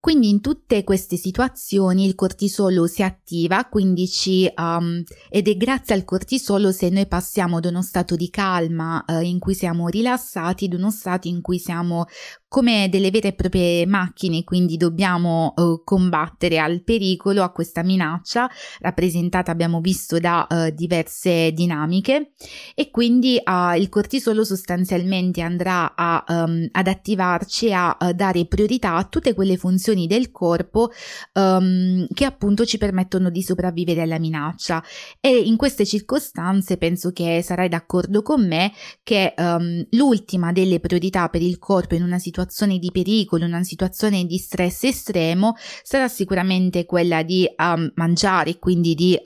Quindi 0.00 0.30
in 0.30 0.40
tutte 0.40 0.82
queste 0.82 1.16
situazioni 1.16 2.06
il 2.06 2.14
cortisolo 2.14 2.86
si 2.86 3.02
attiva, 3.02 3.68
ci, 4.08 4.50
um, 4.56 5.02
ed 5.28 5.46
è 5.46 5.56
grazie 5.58 5.94
al 5.94 6.04
cortisolo 6.04 6.72
se 6.72 6.88
noi 6.88 7.06
passiamo 7.06 7.60
da 7.60 7.68
uno 7.68 7.82
stato 7.82 8.16
di 8.16 8.30
calma 8.30 9.04
uh, 9.06 9.20
in 9.20 9.38
cui 9.38 9.52
siamo 9.52 9.88
rilassati, 9.88 10.64
ad 10.64 10.72
uno 10.72 10.90
stato 10.90 11.28
in 11.28 11.42
cui 11.42 11.58
siamo 11.58 12.06
come 12.48 12.88
delle 12.90 13.10
vere 13.10 13.28
e 13.28 13.32
proprie 13.34 13.86
macchine, 13.86 14.42
quindi 14.42 14.78
dobbiamo 14.78 15.52
uh, 15.54 15.82
combattere 15.84 16.58
al 16.58 16.82
pericolo, 16.82 17.42
a 17.42 17.52
questa 17.52 17.82
minaccia 17.82 18.50
rappresentata 18.80 19.52
abbiamo 19.52 19.80
visto 19.80 20.18
da 20.18 20.46
uh, 20.48 20.70
diverse 20.74 21.52
dinamiche. 21.52 22.32
E 22.74 22.90
quindi 22.90 23.38
uh, 23.44 23.76
il 23.76 23.90
cortisolo 23.90 24.44
sostanzialmente 24.44 25.42
andrà 25.42 25.94
a, 25.94 26.24
um, 26.26 26.66
ad 26.72 26.86
attivarci 26.86 27.70
a 27.72 27.96
dare 28.14 28.46
priorità 28.46 28.94
a 28.94 29.04
tutte 29.04 29.34
quelle 29.34 29.58
funzioni 29.58 29.89
del 30.06 30.30
corpo 30.30 30.90
um, 31.34 32.06
che 32.12 32.24
appunto 32.24 32.64
ci 32.64 32.78
permettono 32.78 33.30
di 33.30 33.42
sopravvivere 33.42 34.02
alla 34.02 34.18
minaccia. 34.18 34.82
E 35.20 35.36
in 35.36 35.56
queste 35.56 35.84
circostanze 35.84 36.76
penso 36.76 37.12
che 37.12 37.42
sarai 37.42 37.68
d'accordo 37.68 38.22
con 38.22 38.46
me 38.46 38.72
che 39.02 39.34
um, 39.36 39.86
l'ultima 39.90 40.52
delle 40.52 40.80
priorità 40.80 41.28
per 41.28 41.42
il 41.42 41.58
corpo 41.58 41.94
in 41.94 42.02
una 42.02 42.18
situazione 42.18 42.78
di 42.78 42.90
pericolo, 42.90 43.44
una 43.44 43.62
situazione 43.62 44.24
di 44.24 44.38
stress 44.38 44.84
estremo, 44.84 45.54
sarà 45.82 46.08
sicuramente 46.08 46.84
quella 46.84 47.22
di 47.22 47.48
um, 47.56 47.90
mangiare, 47.94 48.58
quindi 48.58 48.94
di 48.94 49.18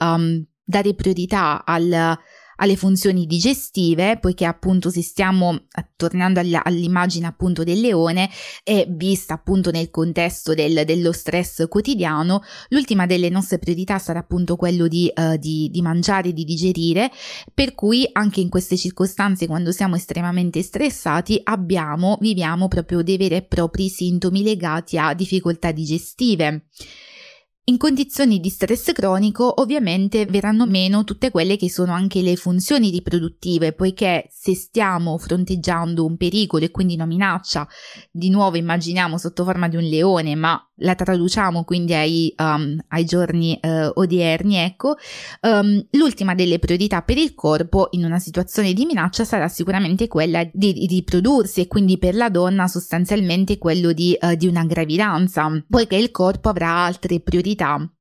dare 0.65 0.93
priorità 0.95 1.63
al 1.63 2.17
alle 2.57 2.75
funzioni 2.75 3.25
digestive, 3.25 4.17
poiché 4.19 4.45
appunto 4.45 4.89
se 4.89 5.01
stiamo 5.01 5.53
eh, 5.53 5.87
tornando 5.95 6.39
alla, 6.39 6.63
all'immagine 6.63 7.27
appunto 7.27 7.63
del 7.63 7.79
leone 7.79 8.29
e 8.63 8.85
vista 8.89 9.33
appunto 9.33 9.71
nel 9.71 9.89
contesto 9.89 10.53
del, 10.53 10.83
dello 10.85 11.11
stress 11.11 11.67
quotidiano, 11.67 12.41
l'ultima 12.69 13.05
delle 13.05 13.29
nostre 13.29 13.59
priorità 13.59 13.99
sarà 13.99 14.19
appunto 14.19 14.55
quello 14.55 14.87
di, 14.87 15.11
uh, 15.13 15.37
di, 15.37 15.69
di 15.71 15.81
mangiare, 15.81 16.33
di 16.33 16.43
digerire, 16.43 17.11
per 17.53 17.75
cui 17.75 18.07
anche 18.11 18.41
in 18.41 18.49
queste 18.49 18.77
circostanze 18.77 19.47
quando 19.47 19.71
siamo 19.71 19.95
estremamente 19.95 20.61
stressati 20.61 21.39
abbiamo, 21.43 22.17
viviamo 22.21 22.67
proprio 22.67 23.01
dei 23.01 23.17
veri 23.17 23.35
e 23.35 23.41
propri 23.43 23.89
sintomi 23.89 24.43
legati 24.43 24.97
a 24.97 25.13
difficoltà 25.13 25.71
digestive. 25.71 26.65
In 27.67 27.79
condizioni 27.79 28.39
di 28.39 28.49
stress 28.49 28.91
cronico 28.91 29.59
ovviamente 29.59 30.27
verranno 30.27 30.67
meno 30.67 31.03
tutte 31.03 31.31
quelle 31.31 31.57
che 31.57 31.67
sono 31.67 31.93
anche 31.93 32.21
le 32.21 32.35
funzioni 32.35 32.91
riproduttive, 32.91 33.73
poiché 33.73 34.27
se 34.29 34.53
stiamo 34.53 35.17
fronteggiando 35.17 36.05
un 36.05 36.15
pericolo 36.15 36.63
e 36.63 36.69
quindi 36.69 36.93
una 36.93 37.07
minaccia, 37.07 37.67
di 38.11 38.29
nuovo 38.29 38.57
immaginiamo 38.57 39.17
sotto 39.17 39.43
forma 39.43 39.67
di 39.67 39.77
un 39.77 39.81
leone, 39.81 40.35
ma 40.35 40.63
la 40.79 40.93
traduciamo 40.93 41.63
quindi 41.63 41.95
ai, 41.95 42.33
um, 42.37 42.77
ai 42.89 43.05
giorni 43.05 43.59
uh, 43.59 43.89
odierni, 43.95 44.57
ecco, 44.57 44.97
um, 45.41 45.83
l'ultima 45.91 46.35
delle 46.35 46.59
priorità 46.59 47.01
per 47.01 47.17
il 47.17 47.33
corpo 47.33 47.87
in 47.91 48.05
una 48.05 48.19
situazione 48.19 48.73
di 48.73 48.85
minaccia 48.85 49.23
sarà 49.23 49.47
sicuramente 49.47 50.07
quella 50.07 50.47
di, 50.51 50.85
riprodursi 50.87 51.61
e 51.61 51.67
quindi 51.67 51.97
per 51.97 52.13
la 52.13 52.29
donna 52.29 52.67
sostanzialmente 52.67 53.57
quello 53.57 53.91
di, 53.91 54.15
uh, 54.21 54.35
di 54.35 54.45
una 54.45 54.65
gravidanza, 54.65 55.49
poiché 55.67 55.95
il 55.95 56.11
corpo 56.11 56.49
avrà 56.49 56.69
altre 56.83 57.21
priorità 57.21 57.53
attività. 57.55 57.94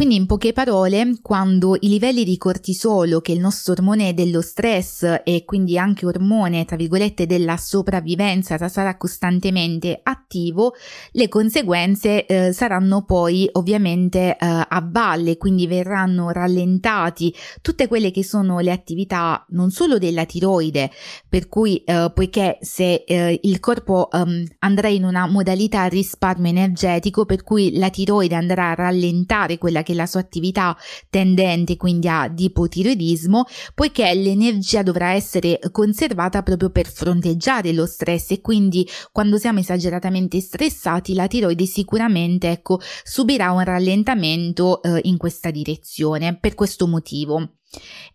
Quindi 0.00 0.16
in 0.16 0.24
poche 0.24 0.54
parole, 0.54 1.18
quando 1.20 1.76
i 1.78 1.88
livelli 1.88 2.24
di 2.24 2.38
cortisolo, 2.38 3.20
che 3.20 3.32
è 3.32 3.34
il 3.34 3.40
nostro 3.42 3.74
ormone 3.74 4.14
dello 4.14 4.40
stress 4.40 5.20
e 5.22 5.44
quindi 5.44 5.76
anche 5.76 6.06
ormone, 6.06 6.64
tra 6.64 6.76
virgolette, 6.76 7.26
della 7.26 7.58
sopravvivenza, 7.58 8.56
sarà 8.66 8.96
costantemente 8.96 10.00
attivo, 10.02 10.72
le 11.10 11.28
conseguenze 11.28 12.24
eh, 12.24 12.50
saranno 12.54 13.04
poi 13.04 13.46
ovviamente 13.52 14.30
eh, 14.30 14.36
a 14.38 14.88
valle, 14.90 15.36
quindi 15.36 15.66
verranno 15.66 16.30
rallentati 16.30 17.34
tutte 17.60 17.86
quelle 17.86 18.10
che 18.10 18.24
sono 18.24 18.60
le 18.60 18.72
attività 18.72 19.44
non 19.50 19.70
solo 19.70 19.98
della 19.98 20.24
tiroide, 20.24 20.90
per 21.28 21.46
cui 21.46 21.76
eh, 21.84 22.10
poiché 22.14 22.56
se 22.62 23.04
eh, 23.06 23.38
il 23.42 23.60
corpo 23.60 24.08
um, 24.12 24.46
andrà 24.60 24.88
in 24.88 25.04
una 25.04 25.26
modalità 25.26 25.84
risparmio 25.88 26.48
energetico, 26.48 27.26
per 27.26 27.42
cui 27.42 27.76
la 27.76 27.90
tiroide 27.90 28.34
andrà 28.34 28.70
a 28.70 28.74
rallentare 28.74 29.58
quella 29.58 29.80
quella 29.80 29.82
che 29.90 29.94
la 29.94 30.06
sua 30.06 30.20
attività 30.20 30.76
tendente 31.08 31.76
quindi 31.76 32.08
ad 32.08 32.38
ipotiroidismo, 32.38 33.44
poiché 33.74 34.14
l'energia 34.14 34.82
dovrà 34.82 35.12
essere 35.12 35.58
conservata 35.72 36.42
proprio 36.42 36.70
per 36.70 36.86
fronteggiare 36.86 37.72
lo 37.72 37.86
stress 37.86 38.30
e 38.30 38.40
quindi 38.40 38.88
quando 39.10 39.36
siamo 39.36 39.58
esageratamente 39.58 40.40
stressati 40.40 41.14
la 41.14 41.26
tiroide 41.26 41.66
sicuramente 41.66 42.50
ecco 42.50 42.80
subirà 43.02 43.50
un 43.50 43.64
rallentamento 43.64 44.82
eh, 44.82 45.00
in 45.04 45.16
questa 45.16 45.50
direzione 45.50 46.38
per 46.38 46.54
questo 46.54 46.86
motivo. 46.86 47.54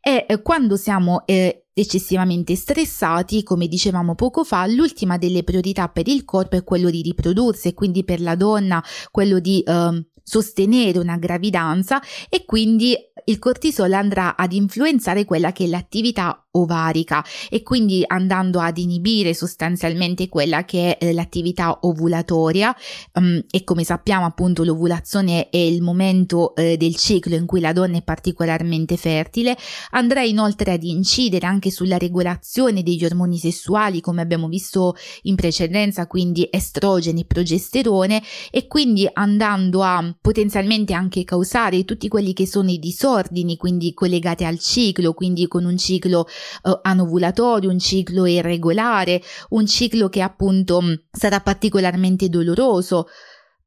E 0.01 0.25
eh, 0.27 0.41
quando 0.41 0.75
siamo 0.75 1.25
eh, 1.25 1.67
eccessivamente 1.73 2.55
stressati, 2.55 3.43
come 3.43 3.67
dicevamo 3.67 4.15
poco 4.15 4.43
fa, 4.43 4.65
l'ultima 4.67 5.17
delle 5.17 5.43
priorità 5.43 5.87
per 5.87 6.07
il 6.07 6.25
corpo 6.25 6.57
è 6.57 6.63
quello 6.63 6.89
di 6.89 7.01
riprodursi 7.01 7.69
e 7.69 7.73
quindi 7.73 8.03
per 8.03 8.21
la 8.21 8.35
donna 8.35 8.83
quello 9.11 9.39
di 9.39 9.61
eh, 9.61 10.05
sostenere 10.25 10.97
una 10.97 11.17
gravidanza 11.17 12.01
e 12.29 12.45
quindi 12.45 12.97
il 13.25 13.39
cortisolo 13.39 13.95
andrà 13.95 14.35
ad 14.35 14.53
influenzare 14.53 15.23
quella 15.23 15.51
che 15.51 15.65
è 15.65 15.67
l'attività 15.67 16.44
ovarica 16.57 17.23
e 17.49 17.63
quindi 17.63 18.03
andando 18.05 18.59
ad 18.59 18.77
inibire 18.77 19.33
sostanzialmente 19.33 20.29
quella 20.29 20.65
che 20.65 20.97
è 20.97 21.05
eh, 21.05 21.13
l'attività 21.13 21.79
ovulatoria 21.81 22.75
um, 23.13 23.43
e 23.49 23.63
come 23.63 23.83
sappiamo 23.83 24.25
appunto 24.25 24.63
l'ovulazione 24.63 25.49
è 25.49 25.57
il 25.57 25.81
momento 25.81 26.55
eh, 26.55 26.77
del 26.77 26.95
ciclo 26.95 27.35
in 27.35 27.45
cui 27.45 27.59
la 27.59 27.73
donna 27.73 27.97
è 27.97 28.01
particolarmente 28.01 28.97
fertile 28.97 29.57
andrà 29.91 30.21
inoltre 30.21 30.73
ad 30.73 30.83
incidere 30.83 31.45
anche 31.45 31.71
sulla 31.71 31.97
regolazione 31.97 32.83
degli 32.83 33.05
ormoni 33.05 33.37
sessuali 33.37 34.01
come 34.01 34.21
abbiamo 34.21 34.47
visto 34.47 34.95
in 35.23 35.35
precedenza 35.35 36.07
quindi 36.07 36.47
estrogeni 36.51 37.25
progesterone 37.25 38.21
e 38.51 38.67
quindi 38.67 39.07
andando 39.11 39.83
a 39.83 40.15
potenzialmente 40.21 40.93
anche 40.93 41.23
causare 41.23 41.85
tutti 41.85 42.07
quelli 42.07 42.33
che 42.33 42.47
sono 42.47 42.69
i 42.69 42.79
disordini, 42.79 43.57
quindi 43.57 43.93
collegati 43.93 44.43
al 44.43 44.59
ciclo, 44.59 45.13
quindi 45.13 45.47
con 45.47 45.65
un 45.65 45.77
ciclo 45.77 46.27
uh, 46.63 46.79
anovulatorio, 46.81 47.69
un 47.69 47.79
ciclo 47.79 48.25
irregolare, 48.25 49.21
un 49.49 49.65
ciclo 49.65 50.09
che 50.09 50.21
appunto 50.21 50.81
mm, 50.81 50.93
sarà 51.11 51.39
particolarmente 51.39 52.29
doloroso 52.29 53.07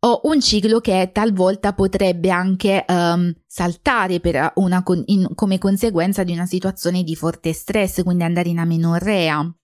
o 0.00 0.20
un 0.25 0.40
ciclo 0.40 0.80
che 0.80 1.11
talvolta 1.12 1.73
potrebbe 1.73 2.30
anche 2.30 2.85
um, 2.87 3.32
saltare 3.47 4.20
una, 4.54 4.82
in, 5.06 5.28
come 5.35 5.58
conseguenza 5.58 6.23
di 6.23 6.32
una 6.32 6.47
situazione 6.47 7.02
di 7.02 7.16
forte 7.16 7.52
stress, 7.52 8.02
quindi 8.04 8.23
andare 8.23 8.49
in 8.49 8.58
amenorrea. 8.58 9.57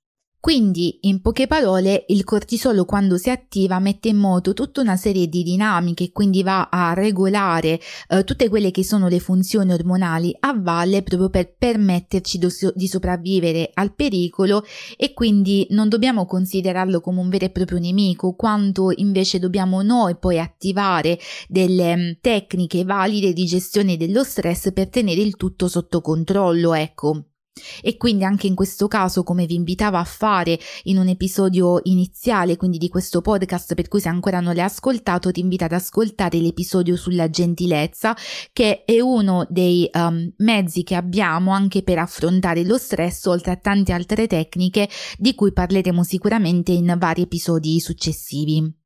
Quindi, 0.44 0.98
in 1.04 1.22
poche 1.22 1.46
parole, 1.46 2.04
il 2.08 2.22
cortisolo 2.22 2.84
quando 2.84 3.16
si 3.16 3.30
attiva 3.30 3.78
mette 3.78 4.08
in 4.08 4.18
moto 4.18 4.52
tutta 4.52 4.82
una 4.82 4.94
serie 4.94 5.26
di 5.26 5.42
dinamiche, 5.42 6.12
quindi 6.12 6.42
va 6.42 6.68
a 6.70 6.92
regolare 6.92 7.80
eh, 8.08 8.24
tutte 8.24 8.50
quelle 8.50 8.70
che 8.70 8.84
sono 8.84 9.08
le 9.08 9.20
funzioni 9.20 9.72
ormonali 9.72 10.36
a 10.40 10.52
valle 10.54 11.02
proprio 11.02 11.30
per 11.30 11.54
permetterci 11.56 12.36
do, 12.36 12.48
di 12.74 12.86
sopravvivere 12.86 13.70
al 13.72 13.94
pericolo 13.94 14.66
e 14.98 15.14
quindi 15.14 15.66
non 15.70 15.88
dobbiamo 15.88 16.26
considerarlo 16.26 17.00
come 17.00 17.20
un 17.20 17.30
vero 17.30 17.46
e 17.46 17.50
proprio 17.50 17.78
nemico, 17.78 18.34
quanto 18.34 18.92
invece 18.94 19.38
dobbiamo 19.38 19.80
noi 19.80 20.18
poi 20.18 20.38
attivare 20.38 21.18
delle 21.48 21.96
mm, 21.96 22.10
tecniche 22.20 22.84
valide 22.84 23.32
di 23.32 23.46
gestione 23.46 23.96
dello 23.96 24.22
stress 24.22 24.74
per 24.74 24.90
tenere 24.90 25.22
il 25.22 25.36
tutto 25.36 25.68
sotto 25.68 26.02
controllo, 26.02 26.74
ecco. 26.74 27.28
E 27.82 27.96
quindi 27.96 28.25
anche 28.25 28.46
in 28.46 28.54
questo 28.54 28.88
caso 28.88 29.23
come 29.23 29.46
vi 29.46 29.54
invitavo 29.54 29.96
a 29.96 30.04
fare 30.04 30.58
in 30.84 30.99
un 30.99 31.08
episodio 31.08 31.80
iniziale 31.84 32.56
quindi 32.56 32.78
di 32.78 32.88
questo 32.88 33.20
podcast 33.20 33.75
per 33.75 33.88
cui 33.88 34.00
se 34.00 34.08
ancora 34.08 34.40
non 34.40 34.54
l'hai 34.54 34.64
ascoltato 34.64 35.30
ti 35.30 35.40
invito 35.40 35.64
ad 35.64 35.73
ascoltare 35.73 36.38
l'episodio 36.38 36.96
sulla 36.96 37.30
gentilezza 37.30 38.16
che 38.52 38.84
è 38.84 39.00
uno 39.00 39.46
dei 39.49 39.88
um, 39.92 40.32
mezzi 40.38 40.82
che 40.82 40.94
abbiamo 40.94 41.52
anche 41.52 41.82
per 41.82 41.99
affrontare 41.99 42.64
lo 42.64 42.76
stress 42.76 43.25
oltre 43.26 43.52
a 43.52 43.56
tante 43.56 43.92
altre 43.92 44.26
tecniche 44.26 44.88
di 45.18 45.34
cui 45.34 45.52
parleremo 45.52 46.02
sicuramente 46.02 46.73
in 46.73 46.94
vari 46.99 47.23
episodi 47.23 47.80
successivi. 47.80 48.83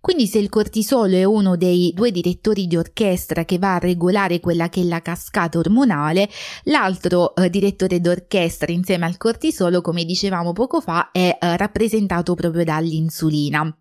Quindi 0.00 0.28
se 0.28 0.38
il 0.38 0.48
cortisolo 0.48 1.16
è 1.16 1.24
uno 1.24 1.56
dei 1.56 1.92
due 1.92 2.12
direttori 2.12 2.66
di 2.66 2.76
orchestra 2.76 3.44
che 3.44 3.58
va 3.58 3.74
a 3.74 3.78
regolare 3.78 4.38
quella 4.38 4.68
che 4.68 4.82
è 4.82 4.84
la 4.84 5.02
cascata 5.02 5.58
ormonale, 5.58 6.28
l'altro 6.64 7.34
eh, 7.34 7.50
direttore 7.50 8.00
d'orchestra 8.00 8.70
insieme 8.70 9.06
al 9.06 9.16
cortisolo, 9.16 9.80
come 9.80 10.04
dicevamo 10.04 10.52
poco 10.52 10.80
fa, 10.80 11.10
è 11.10 11.36
eh, 11.40 11.56
rappresentato 11.56 12.34
proprio 12.34 12.62
dall'insulina. 12.62 13.76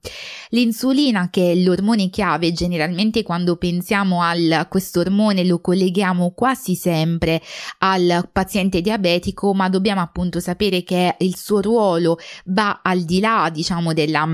L'insulina 0.49 1.29
che 1.29 1.51
è 1.51 1.55
l'ormone 1.55 2.09
chiave, 2.09 2.51
generalmente 2.53 3.21
quando 3.21 3.57
pensiamo 3.57 4.23
a 4.23 4.33
questo 4.67 5.01
ormone 5.01 5.45
lo 5.45 5.61
colleghiamo 5.61 6.31
quasi 6.31 6.75
sempre 6.75 7.41
al 7.79 8.29
paziente 8.31 8.81
diabetico, 8.81 9.53
ma 9.53 9.69
dobbiamo 9.69 10.01
appunto 10.01 10.39
sapere 10.39 10.83
che 10.83 11.15
il 11.19 11.35
suo 11.37 11.61
ruolo 11.61 12.17
va 12.45 12.81
al 12.83 13.01
di 13.01 13.19
là, 13.19 13.49
diciamo, 13.53 13.93
della 13.93 14.25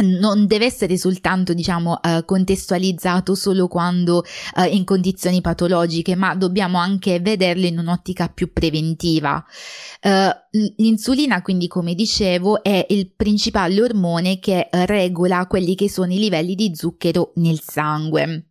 non 0.00 0.46
deve 0.46 0.66
essere 0.66 0.96
soltanto 0.96 1.52
diciamo 1.52 2.00
eh, 2.02 2.24
contestualizzato 2.24 3.34
solo 3.34 3.68
quando 3.68 4.24
eh, 4.56 4.66
in 4.66 4.84
condizioni 4.84 5.40
patologiche 5.40 6.14
ma 6.14 6.34
dobbiamo 6.34 6.78
anche 6.78 7.20
vederlo 7.20 7.66
in 7.66 7.78
un'ottica 7.78 8.28
più 8.28 8.52
preventiva. 8.52 9.44
Eh, 10.00 10.30
l'insulina 10.76 11.42
quindi 11.42 11.68
come 11.68 11.94
dicevo 11.94 12.62
è 12.62 12.86
il 12.90 13.12
principale 13.14 13.80
ormone 13.80 14.38
che 14.38 14.68
regola 14.70 15.46
quelli 15.46 15.74
che 15.74 15.88
sono 15.88 16.12
i 16.12 16.18
livelli 16.18 16.54
di 16.54 16.72
zucchero 16.74 17.32
nel 17.36 17.60
sangue. 17.60 18.46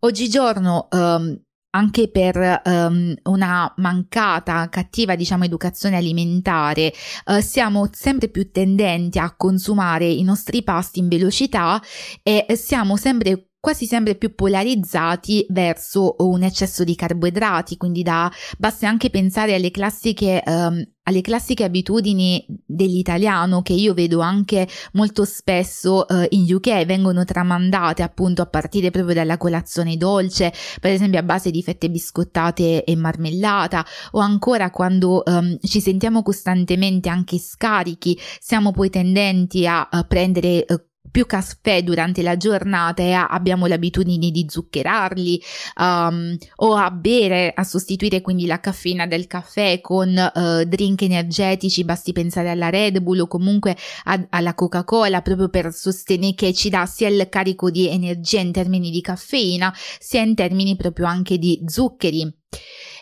Oggigiorno 0.00 0.86
um, 0.92 1.36
anche 1.70 2.08
per 2.10 2.62
um, 2.64 3.14
una 3.24 3.72
mancata, 3.76 4.68
cattiva, 4.68 5.14
diciamo, 5.14 5.44
educazione 5.44 5.96
alimentare, 5.96 6.92
uh, 7.26 7.40
siamo 7.40 7.88
sempre 7.92 8.28
più 8.28 8.50
tendenti 8.50 9.18
a 9.18 9.34
consumare 9.36 10.06
i 10.06 10.22
nostri 10.22 10.62
pasti 10.62 10.98
in 11.00 11.08
velocità 11.08 11.80
e 12.22 12.46
siamo 12.56 12.96
sempre 12.96 13.47
quasi 13.60 13.86
sempre 13.86 14.14
più 14.14 14.34
polarizzati 14.34 15.44
verso 15.48 16.14
un 16.18 16.42
eccesso 16.42 16.84
di 16.84 16.94
carboidrati, 16.94 17.76
quindi 17.76 18.02
da, 18.02 18.30
basta 18.56 18.88
anche 18.88 19.10
pensare 19.10 19.54
alle 19.54 19.72
classiche, 19.72 20.42
um, 20.46 20.82
alle 21.02 21.20
classiche 21.22 21.64
abitudini 21.64 22.44
dell'italiano 22.64 23.62
che 23.62 23.72
io 23.72 23.94
vedo 23.94 24.20
anche 24.20 24.68
molto 24.92 25.24
spesso 25.24 26.04
uh, 26.08 26.24
in 26.28 26.46
UK, 26.52 26.84
vengono 26.84 27.24
tramandate 27.24 28.02
appunto 28.02 28.42
a 28.42 28.46
partire 28.46 28.90
proprio 28.90 29.14
dalla 29.14 29.38
colazione 29.38 29.96
dolce, 29.96 30.52
per 30.80 30.92
esempio 30.92 31.18
a 31.18 31.24
base 31.24 31.50
di 31.50 31.62
fette 31.62 31.90
biscottate 31.90 32.84
e 32.84 32.94
marmellata, 32.94 33.84
o 34.12 34.20
ancora 34.20 34.70
quando 34.70 35.22
um, 35.26 35.58
ci 35.62 35.80
sentiamo 35.80 36.22
costantemente 36.22 37.08
anche 37.08 37.38
scarichi, 37.38 38.16
siamo 38.38 38.70
poi 38.70 38.88
tendenti 38.88 39.66
a, 39.66 39.88
a 39.90 40.04
prendere 40.04 40.64
uh, 40.68 40.87
più 41.10 41.26
caffè 41.26 41.82
durante 41.82 42.22
la 42.22 42.36
giornata 42.36 43.02
e 43.02 43.12
abbiamo 43.12 43.66
l'abitudine 43.66 44.30
di 44.30 44.46
zuccherarli 44.48 45.42
um, 45.80 46.36
o 46.56 46.74
a 46.74 46.90
bere, 46.90 47.52
a 47.54 47.64
sostituire 47.64 48.20
quindi 48.20 48.46
la 48.46 48.60
caffeina 48.60 49.06
del 49.06 49.26
caffè 49.26 49.80
con 49.80 50.08
uh, 50.08 50.64
drink 50.64 51.02
energetici, 51.02 51.84
basti 51.84 52.12
pensare 52.12 52.50
alla 52.50 52.70
Red 52.70 53.00
Bull 53.00 53.20
o 53.20 53.26
comunque 53.26 53.76
a, 54.04 54.26
alla 54.30 54.54
Coca-Cola 54.54 55.22
proprio 55.22 55.48
per 55.48 55.72
sostenere 55.72 56.34
che 56.34 56.52
ci 56.52 56.68
dà 56.68 56.86
sia 56.86 57.08
il 57.08 57.28
carico 57.28 57.70
di 57.70 57.88
energia 57.88 58.40
in 58.40 58.52
termini 58.52 58.90
di 58.90 59.00
caffeina 59.00 59.74
sia 59.98 60.22
in 60.22 60.34
termini 60.34 60.76
proprio 60.76 61.06
anche 61.06 61.38
di 61.38 61.62
zuccheri. 61.66 62.32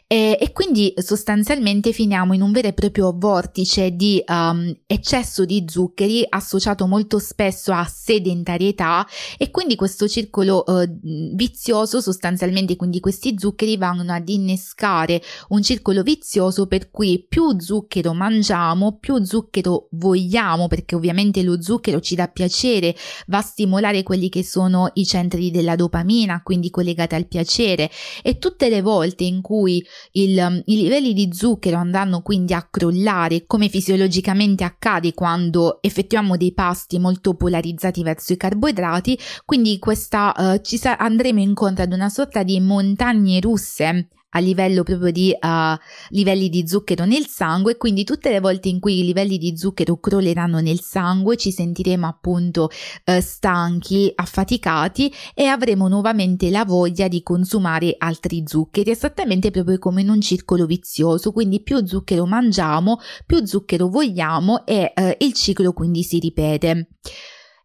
E, 0.09 0.39
e, 0.41 0.53
quindi 0.53 0.95
sostanzialmente 0.99 1.91
finiamo 1.91 2.33
in 2.33 2.41
un 2.41 2.53
vero 2.53 2.69
e 2.69 2.73
proprio 2.73 3.13
vortice 3.13 3.91
di 3.91 4.23
um, 4.29 4.73
eccesso 4.87 5.45
di 5.45 5.65
zuccheri 5.67 6.25
associato 6.29 6.87
molto 6.87 7.19
spesso 7.19 7.73
a 7.73 7.85
sedentarietà 7.85 9.05
e 9.37 9.51
quindi 9.51 9.75
questo 9.75 10.07
circolo 10.07 10.63
uh, 10.65 10.87
vizioso 11.35 12.01
sostanzialmente 12.01 12.77
quindi 12.77 13.01
questi 13.01 13.35
zuccheri 13.37 13.77
vanno 13.77 14.13
ad 14.13 14.29
innescare 14.29 15.21
un 15.49 15.63
circolo 15.63 16.03
vizioso 16.03 16.69
per 16.69 16.93
cui 16.93 17.27
più 17.29 17.59
zucchero 17.59 18.15
mangiamo 18.15 18.99
più 18.99 19.25
zucchero 19.25 19.89
vogliamo 19.91 20.69
perché 20.69 20.95
ovviamente 20.95 21.43
lo 21.43 21.61
zucchero 21.61 21.99
ci 21.99 22.15
dà 22.15 22.29
piacere 22.29 22.95
va 23.27 23.39
a 23.39 23.43
stimolare 23.43 24.05
quelli 24.05 24.29
che 24.29 24.45
sono 24.45 24.89
i 24.95 25.05
centri 25.05 25.51
della 25.51 25.75
dopamina 25.75 26.43
quindi 26.45 26.71
collegati 26.71 27.17
al 27.17 27.27
piacere. 27.27 27.91
E 28.23 28.39
tutte 28.39 28.69
le 28.69 28.83
volte 28.83 29.25
in 29.25 29.41
cui 29.41 29.85
il, 30.13 30.39
um, 30.39 30.63
i 30.67 30.77
livelli 30.77 31.13
di 31.13 31.31
zucchero 31.33 31.77
andranno 31.77 32.23
quindi 32.23 32.55
a 32.55 32.67
crollare 32.71 33.45
come 33.47 33.69
fisiologicamente 33.69 34.65
accade 34.65 35.15
quando 35.15 35.79
effettuiamo 35.81 36.37
dei 36.37 36.53
pasti 36.53 36.99
molto 36.99 37.35
polarizzati 37.35 38.03
verso 38.03 38.33
i 38.33 38.37
carboidrati, 38.37 39.19
quindi 39.45 39.79
questa, 39.79 40.35
uh, 40.37 40.61
ci 40.61 40.79
sa- 40.79 40.97
andremo 40.97 41.41
incontro 41.41 41.85
ad 41.85 41.93
una 41.93 42.09
sorta 42.09 42.43
di 42.43 42.59
montagne 42.61 43.41
russe 43.41 44.09
a 44.37 44.39
livello 44.39 44.83
proprio 44.83 45.11
di 45.11 45.35
uh, 45.39 45.77
livelli 46.11 46.51
di 46.51 46.69
zucchero 46.69 47.07
nel 47.07 47.27
sangue, 47.27 47.77
quindi 47.79 48.05
tutte 48.05 48.31
le 48.31 48.41
volte 48.41 48.69
in 48.69 48.81
cui 48.81 49.01
i 49.01 49.05
livelli 49.05 49.39
di 49.39 49.57
zucchero 49.57 49.99
crolleranno 49.99 50.61
nel 50.61 50.81
sangue 50.81 51.37
ci 51.37 51.51
sentiremo 51.51 52.07
appunto 52.07 52.69
uh, 53.07 53.21
stanchi, 53.21 54.13
affaticati 54.15 55.13
e 55.35 55.47
avremo 55.47 55.89
nuovamente 55.89 56.51
la 56.51 56.67
voglia 56.67 57.09
di 57.09 57.23
consumare 57.23 57.95
altri 57.97 58.43
zuccheri, 58.45 58.91
esattamente 58.91 59.51
proprio 59.51 59.79
come 59.79 60.03
in 60.03 60.11
un 60.11 60.21
circolo 60.21 60.67
vizioso, 60.67 61.33
quindi 61.33 61.63
più 61.63 61.85
zucchero 61.87 62.27
mangiamo, 62.27 62.99
più 63.25 63.45
zucchero 63.47 63.89
vogliamo 63.89 64.67
e 64.67 64.93
uh, 64.95 65.15
il 65.19 65.33
ciclo 65.33 65.73
quindi 65.73 66.03
si 66.03 66.19
ripete. 66.19 66.89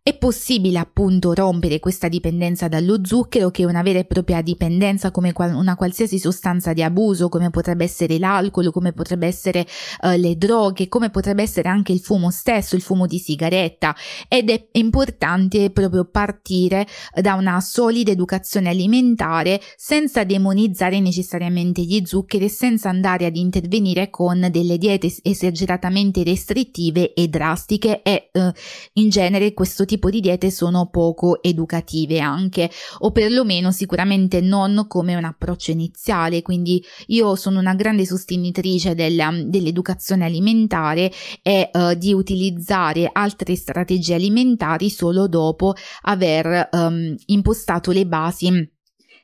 È 0.03 0.17
possibile 0.17 0.79
appunto 0.79 1.31
rompere 1.31 1.79
questa 1.79 2.07
dipendenza 2.07 2.67
dallo 2.67 3.05
zucchero 3.05 3.51
che 3.51 3.61
è 3.61 3.65
una 3.65 3.83
vera 3.83 3.99
e 3.99 4.05
propria 4.05 4.41
dipendenza 4.41 5.11
come 5.11 5.31
una 5.35 5.75
qualsiasi 5.75 6.17
sostanza 6.17 6.73
di 6.73 6.81
abuso 6.81 7.29
come 7.29 7.51
potrebbe 7.51 7.83
essere 7.83 8.17
l'alcol, 8.17 8.71
come 8.71 8.93
potrebbe 8.93 9.27
essere 9.27 9.59
uh, 10.01 10.17
le 10.17 10.37
droghe, 10.37 10.87
come 10.87 11.11
potrebbe 11.11 11.43
essere 11.43 11.69
anche 11.69 11.91
il 11.91 11.99
fumo 11.99 12.31
stesso, 12.31 12.75
il 12.75 12.81
fumo 12.81 13.05
di 13.05 13.19
sigaretta. 13.19 13.95
Ed 14.27 14.49
è 14.49 14.69
importante 14.71 15.69
proprio 15.69 16.05
partire 16.05 16.87
da 17.21 17.35
una 17.35 17.61
solida 17.61 18.09
educazione 18.09 18.69
alimentare 18.69 19.61
senza 19.75 20.23
demonizzare 20.23 20.99
necessariamente 20.99 21.83
gli 21.83 22.01
zuccheri 22.05 22.45
e 22.45 22.49
senza 22.49 22.89
andare 22.89 23.27
ad 23.27 23.35
intervenire 23.35 24.09
con 24.09 24.47
delle 24.49 24.79
diete 24.79 25.13
esageratamente 25.21 26.23
restrittive 26.23 27.13
e 27.13 27.27
drastiche. 27.27 28.01
E 28.01 28.31
uh, 28.33 28.49
in 28.93 29.09
genere 29.09 29.53
questo 29.53 29.85
di 29.99 30.19
diete 30.19 30.51
sono 30.51 30.89
poco 30.89 31.41
educative 31.41 32.19
anche, 32.19 32.69
o 32.99 33.11
perlomeno 33.11 33.71
sicuramente 33.71 34.41
non 34.41 34.85
come 34.87 35.15
un 35.15 35.23
approccio 35.23 35.71
iniziale. 35.71 36.41
Quindi 36.41 36.83
io 37.07 37.35
sono 37.35 37.59
una 37.59 37.73
grande 37.73 38.05
sostenitrice 38.05 38.95
della, 38.95 39.31
dell'educazione 39.45 40.25
alimentare 40.25 41.11
e 41.41 41.69
uh, 41.71 41.93
di 41.95 42.13
utilizzare 42.13 43.09
altre 43.11 43.55
strategie 43.55 44.15
alimentari 44.15 44.89
solo 44.89 45.27
dopo 45.27 45.73
aver 46.03 46.69
um, 46.71 47.15
impostato 47.25 47.91
le 47.91 48.05
basi, 48.05 48.49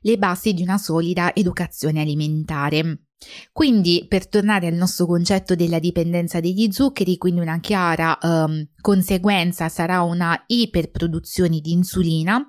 le 0.01 0.17
basi 0.17 0.53
di 0.53 0.61
una 0.61 0.77
solida 0.77 1.33
educazione 1.33 2.01
alimentare. 2.01 3.06
Quindi, 3.51 4.05
per 4.07 4.27
tornare 4.27 4.67
al 4.67 4.75
nostro 4.75 5.05
concetto 5.05 5.55
della 5.55 5.79
dipendenza 5.79 6.39
degli 6.39 6.71
zuccheri, 6.71 7.17
quindi 7.17 7.41
una 7.41 7.59
chiara 7.59 8.17
um, 8.21 8.65
conseguenza 8.79 9.69
sarà 9.69 10.01
una 10.01 10.43
iperproduzione 10.45 11.59
di 11.59 11.71
insulina 11.71 12.39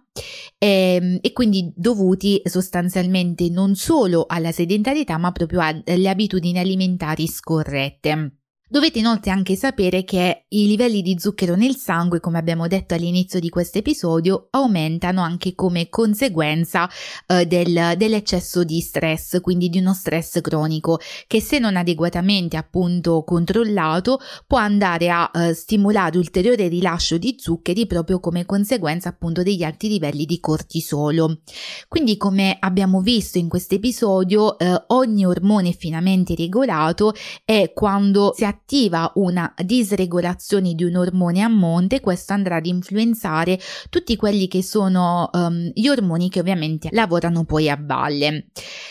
e, 0.59 0.99
ehm, 1.01 1.19
e, 1.23 1.33
quindi 1.33 1.73
dovuti 1.75 2.43
sostanzialmente 2.45 3.49
non 3.49 3.75
solo 3.75 4.27
alla 4.29 4.53
sedentarietà 4.53 5.17
ma 5.17 5.33
proprio 5.33 5.61
alle 5.61 6.09
abitudini 6.09 6.59
alimentari 6.59 7.27
scorrette. 7.27 8.38
Dovete 8.71 8.99
inoltre 8.99 9.31
anche 9.31 9.57
sapere 9.57 10.05
che 10.05 10.45
i 10.49 10.67
livelli 10.67 11.01
di 11.01 11.19
zucchero 11.19 11.55
nel 11.55 11.75
sangue, 11.75 12.21
come 12.21 12.37
abbiamo 12.37 12.67
detto 12.67 12.93
all'inizio 12.93 13.41
di 13.41 13.49
questo 13.49 13.79
episodio, 13.79 14.49
aumentano 14.51 15.23
anche 15.23 15.55
come 15.55 15.89
conseguenza 15.89 16.87
eh, 17.27 17.47
del, 17.47 17.95
dell'eccesso 17.97 18.65
di 18.65 18.83
stress, 18.83 19.41
quindi 19.41 19.71
di 19.71 19.79
uno 19.79 19.95
stress 19.95 20.43
cronico, 20.43 20.99
che 21.27 21.41
se 21.41 21.59
non 21.59 21.77
adeguatamente 21.77 22.59
appunto 22.59 23.25
controllato 23.25 24.21
può 24.47 24.59
andare 24.59 25.09
a 25.09 25.31
eh, 25.33 25.55
stimolare 25.55 26.19
ulteriore 26.19 26.69
rilascio 26.69 27.17
di 27.17 27.37
zuccheri 27.39 27.87
proprio 27.87 28.21
come 28.21 28.45
conseguenza 28.45 29.09
appunto 29.09 29.43
degli 29.43 29.63
alti 29.63 29.89
livelli 29.89 30.27
di 30.27 30.41
cortisolo. 30.41 31.39
Quindi 31.89 32.19
come 32.19 32.59
abbiamo 32.61 33.01
visto 33.01 33.39
in 33.39 33.49
questo 33.49 33.77
episodio, 33.77 34.59
eh, 34.59 34.85
ogni 34.89 35.25
ormone 35.25 35.73
finamente 35.73 36.35
regolato 36.35 37.15
è 37.47 37.73
quando 37.73 38.35
si 38.37 38.45
attiva 38.45 38.57
una 39.15 39.55
disregolazione 39.65 40.75
di 40.75 40.85
un 40.85 40.97
ormone 40.97 41.41
a 41.41 41.49
monte, 41.49 42.01
questo 42.01 42.35
andrà 42.35 42.57
ad 42.57 42.67
influenzare 42.67 43.59
tutti 43.89 44.15
quelli 44.17 44.47
che 44.47 44.63
sono 44.63 45.31
um, 45.33 45.71
gli 45.73 45.89
ormoni 45.89 46.29
che 46.29 46.41
ovviamente 46.41 46.89
lavorano 46.93 47.45
poi 47.45 47.71
a 47.71 47.79
valle. 47.81 48.49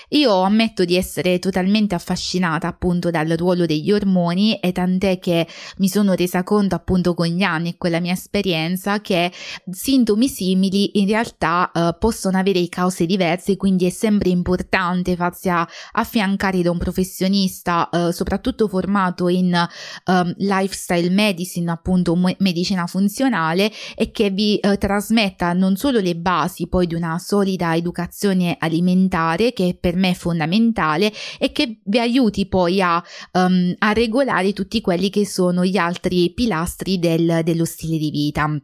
Io 0.09 0.41
ammetto 0.41 0.83
di 0.83 0.95
essere 0.95 1.37
totalmente 1.37 1.93
affascinata 1.93 2.67
appunto 2.67 3.11
dal 3.11 3.27
ruolo 3.27 3.65
degli 3.65 3.91
ormoni 3.91 4.55
e 4.59 4.71
tant'è 4.71 5.19
che 5.19 5.47
mi 5.77 5.89
sono 5.89 6.13
resa 6.13 6.43
conto 6.43 6.75
appunto 6.75 7.13
con 7.13 7.27
gli 7.27 7.43
anni 7.43 7.69
e 7.69 7.77
con 7.77 7.91
la 7.91 7.99
mia 7.99 8.13
esperienza 8.13 9.01
che 9.01 9.31
sintomi 9.69 10.27
simili 10.27 10.99
in 10.99 11.07
realtà 11.07 11.71
uh, 11.73 11.97
possono 11.99 12.37
avere 12.37 12.67
cause 12.69 13.05
diverse, 13.05 13.57
quindi 13.57 13.85
è 13.85 13.89
sempre 13.89 14.29
importante 14.29 15.15
farsi 15.15 15.49
affiancare 15.91 16.61
da 16.61 16.71
un 16.71 16.77
professionista 16.77 17.89
uh, 17.91 18.11
soprattutto 18.11 18.67
formato 18.67 19.27
in 19.27 19.66
um, 20.05 20.33
lifestyle 20.37 21.09
medicine, 21.09 21.71
appunto 21.71 22.15
medicina 22.39 22.87
funzionale 22.87 23.71
e 23.95 24.11
che 24.11 24.29
vi 24.29 24.59
uh, 24.61 24.77
trasmetta 24.77 25.53
non 25.53 25.75
solo 25.75 25.99
le 25.99 26.15
basi 26.15 26.67
poi 26.67 26.87
di 26.87 26.95
una 26.95 27.19
solida 27.19 27.75
educazione 27.75 28.57
alimentare 28.59 29.53
che 29.53 29.77
per 29.79 29.95
me 29.95 30.11
è 30.11 30.13
fondamentale 30.13 31.11
e 31.39 31.51
che 31.51 31.79
vi 31.83 31.99
aiuti 31.99 32.47
poi 32.47 32.81
a, 32.81 33.03
um, 33.33 33.73
a 33.77 33.93
regolare 33.93 34.53
tutti 34.53 34.81
quelli 34.81 35.09
che 35.09 35.25
sono 35.25 35.65
gli 35.65 35.77
altri 35.77 36.33
pilastri 36.33 36.99
del, 36.99 37.41
dello 37.43 37.65
stile 37.65 37.97
di 37.97 38.11
vita. 38.11 38.59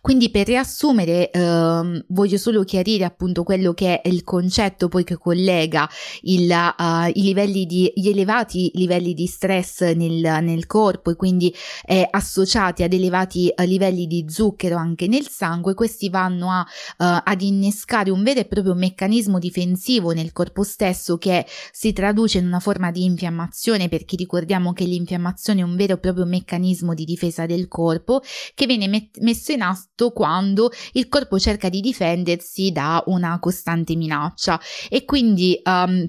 Quindi 0.00 0.30
per 0.30 0.46
riassumere 0.46 1.30
ehm, 1.30 2.04
voglio 2.08 2.36
solo 2.36 2.64
chiarire 2.64 3.04
appunto 3.04 3.42
quello 3.42 3.72
che 3.72 4.00
è 4.00 4.08
il 4.08 4.22
concetto 4.22 4.88
poi 4.88 5.04
che 5.04 5.16
collega 5.16 5.88
il, 6.22 6.50
uh, 6.50 7.10
i 7.12 7.22
livelli 7.22 7.64
di, 7.66 7.90
gli 7.94 8.08
elevati 8.08 8.70
livelli 8.74 9.14
di 9.14 9.26
stress 9.26 9.82
nel, 9.92 10.42
nel 10.42 10.66
corpo 10.66 11.10
e 11.10 11.16
quindi 11.16 11.54
eh, 11.86 12.06
associati 12.10 12.82
ad 12.82 12.92
elevati 12.92 13.52
uh, 13.56 13.62
livelli 13.64 14.06
di 14.06 14.26
zucchero 14.28 14.76
anche 14.76 15.06
nel 15.06 15.28
sangue, 15.28 15.74
questi 15.74 16.08
vanno 16.10 16.50
a, 16.50 16.60
uh, 16.60 17.20
ad 17.24 17.40
innescare 17.40 18.10
un 18.10 18.22
vero 18.22 18.40
e 18.40 18.44
proprio 18.44 18.74
meccanismo 18.74 19.38
difensivo 19.38 20.12
nel 20.12 20.32
corpo 20.32 20.62
stesso 20.62 21.16
che 21.16 21.46
si 21.72 21.92
traduce 21.92 22.38
in 22.38 22.46
una 22.46 22.60
forma 22.60 22.90
di 22.90 23.04
infiammazione 23.04 23.88
perché 23.88 24.16
ricordiamo 24.16 24.72
che 24.72 24.84
l'infiammazione 24.84 25.60
è 25.60 25.64
un 25.64 25.76
vero 25.76 25.94
e 25.94 25.98
proprio 25.98 26.24
meccanismo 26.24 26.94
di 26.94 27.04
difesa 27.04 27.46
del 27.46 27.68
corpo 27.68 28.22
che 28.54 28.66
viene 28.66 28.88
met- 28.88 29.18
messo 29.20 29.52
in 29.52 29.53
atto 29.62 30.12
quando 30.12 30.70
il 30.92 31.08
corpo 31.08 31.38
cerca 31.38 31.68
di 31.68 31.80
difendersi 31.80 32.72
da 32.72 33.02
una 33.06 33.38
costante 33.38 33.96
minaccia. 33.96 34.60
E 34.88 35.04
quindi 35.04 35.60
um, 35.64 36.06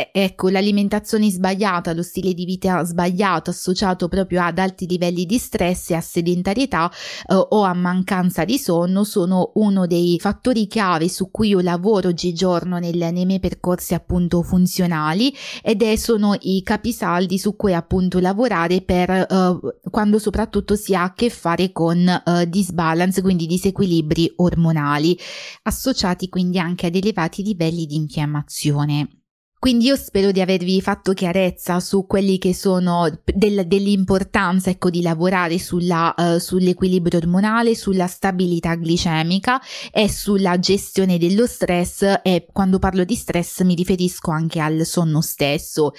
Ecco, 0.00 0.48
l'alimentazione 0.48 1.28
sbagliata, 1.28 1.92
lo 1.92 2.04
stile 2.04 2.32
di 2.32 2.44
vita 2.44 2.84
sbagliato 2.84 3.50
associato 3.50 4.06
proprio 4.06 4.44
ad 4.44 4.60
alti 4.60 4.86
livelli 4.86 5.26
di 5.26 5.38
stress 5.38 5.90
e 5.90 5.94
a 5.96 6.00
sedentarietà 6.00 6.88
eh, 7.26 7.34
o 7.34 7.62
a 7.62 7.74
mancanza 7.74 8.44
di 8.44 8.58
sonno 8.58 9.02
sono 9.02 9.50
uno 9.56 9.88
dei 9.88 10.16
fattori 10.20 10.68
chiave 10.68 11.08
su 11.08 11.32
cui 11.32 11.48
io 11.48 11.60
lavoro 11.60 12.10
oggigiorno 12.10 12.78
nel, 12.78 12.96
nei 13.12 13.26
miei 13.26 13.40
percorsi 13.40 13.94
appunto 13.94 14.42
funzionali 14.42 15.34
ed 15.64 15.82
è, 15.82 15.96
sono 15.96 16.36
i 16.42 16.62
capisaldi 16.62 17.36
su 17.36 17.56
cui 17.56 17.74
appunto 17.74 18.20
lavorare 18.20 18.82
per 18.82 19.10
eh, 19.10 19.58
quando 19.90 20.20
soprattutto 20.20 20.76
si 20.76 20.94
ha 20.94 21.02
a 21.02 21.12
che 21.12 21.28
fare 21.28 21.72
con 21.72 22.06
eh, 22.06 22.48
disbalance, 22.48 23.20
quindi 23.20 23.46
disequilibri 23.46 24.32
ormonali, 24.36 25.18
associati 25.64 26.28
quindi 26.28 26.60
anche 26.60 26.86
ad 26.86 26.94
elevati 26.94 27.42
livelli 27.42 27.84
di 27.84 27.96
infiammazione. 27.96 29.17
Quindi 29.60 29.86
io 29.86 29.96
spero 29.96 30.30
di 30.30 30.40
avervi 30.40 30.80
fatto 30.80 31.12
chiarezza 31.12 31.80
su 31.80 32.06
quelli 32.06 32.38
che 32.38 32.54
sono 32.54 33.10
del, 33.24 33.66
dell'importanza 33.66 34.70
ecco, 34.70 34.88
di 34.88 35.02
lavorare 35.02 35.58
sulla, 35.58 36.14
uh, 36.16 36.38
sull'equilibrio 36.38 37.18
ormonale, 37.18 37.74
sulla 37.74 38.06
stabilità 38.06 38.76
glicemica 38.76 39.60
e 39.92 40.08
sulla 40.08 40.60
gestione 40.60 41.18
dello 41.18 41.44
stress 41.48 42.20
e 42.22 42.46
quando 42.52 42.78
parlo 42.78 43.02
di 43.02 43.16
stress 43.16 43.62
mi 43.62 43.74
riferisco 43.74 44.30
anche 44.30 44.60
al 44.60 44.86
sonno 44.86 45.20
stesso. 45.20 45.90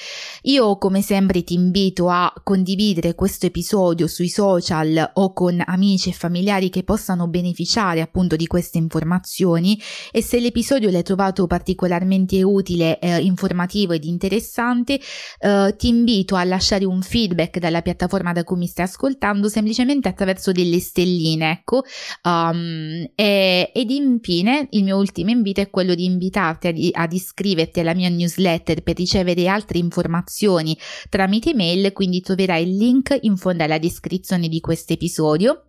Io 0.44 0.78
come 0.78 1.02
sempre 1.02 1.44
ti 1.44 1.54
invito 1.54 2.08
a 2.08 2.34
condividere 2.42 3.14
questo 3.14 3.48
episodio 3.48 4.08
sui 4.08 4.30
social 4.30 5.12
o 5.16 5.34
con 5.34 5.62
amici 5.66 6.08
e 6.08 6.14
familiari 6.14 6.70
che 6.70 6.84
possano 6.84 7.28
beneficiare 7.28 8.00
appunto 8.00 8.38
di 8.38 8.48
queste 8.48 8.78
informazioni 8.78 9.78
e 10.14 10.24
se 10.24 10.40
l'episodio 10.40 10.90
l'hai 10.90 11.04
trovato 11.04 11.46
particolarmente 11.46 12.42
utile 12.42 13.00
eh, 13.00 13.22
informativo 13.50 13.94
ed 13.94 14.04
interessante, 14.04 15.00
eh, 15.40 15.76
ti 15.78 15.88
invito 15.88 16.36
a 16.36 16.44
lasciare 16.44 16.86
un 16.86 17.02
feedback 17.02 17.58
dalla 17.60 17.82
piattaforma 17.82 18.32
da 18.32 18.44
cui 18.44 18.58
mi 18.58 18.68
stai 18.68 18.86
ascoltando 18.86 19.50
semplicemente 19.50 20.08
attraverso 20.08 20.52
delle 20.52 20.80
stelline, 20.80 21.52
ecco. 21.52 21.84
Um, 22.24 23.10
e, 23.16 23.72
ed 23.74 23.90
infine 23.90 24.68
il 24.72 24.84
mio 24.84 24.98
ultimo 24.98 25.32
invito 25.32 25.62
è 25.62 25.70
quello 25.70 25.96
di 25.96 26.06
invitarti 26.06 26.68
ad, 26.68 26.90
ad 26.92 27.14
iscriverti 27.14 27.80
alla 27.80 27.94
mia 27.94 28.10
newsletter 28.10 28.84
per 28.84 28.96
ricevere 28.96 29.48
altre 29.48 29.80
informazioni 29.80 30.78
tramite 31.10 31.54
mail, 31.54 31.92
quindi 31.94 32.22
troverai 32.22 32.64
il 32.64 32.78
link 32.78 33.18
in 33.22 33.36
fondo 33.36 33.64
alla 33.64 33.80
descrizione 33.80 34.48
di 34.48 34.60
questo 34.60 34.94
episodio. 34.94 35.64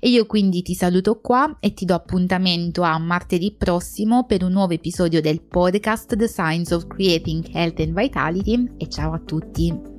E 0.00 0.08
io 0.08 0.26
quindi 0.26 0.62
ti 0.62 0.74
saluto 0.74 1.20
qua 1.20 1.58
e 1.60 1.74
ti 1.74 1.84
do 1.84 1.94
appuntamento 1.94 2.82
a 2.82 2.98
martedì 2.98 3.54
prossimo 3.56 4.24
per 4.24 4.42
un 4.42 4.52
nuovo 4.52 4.72
episodio 4.72 5.20
del 5.20 5.42
podcast 5.42 6.16
The 6.16 6.28
Science 6.28 6.74
of 6.74 6.86
Creating 7.26 7.52
Health 7.52 7.80
and 7.80 7.92
Vitality 7.92 8.70
e 8.76 8.86
ciao 8.88 9.12
a 9.12 9.18
tutti! 9.18 9.95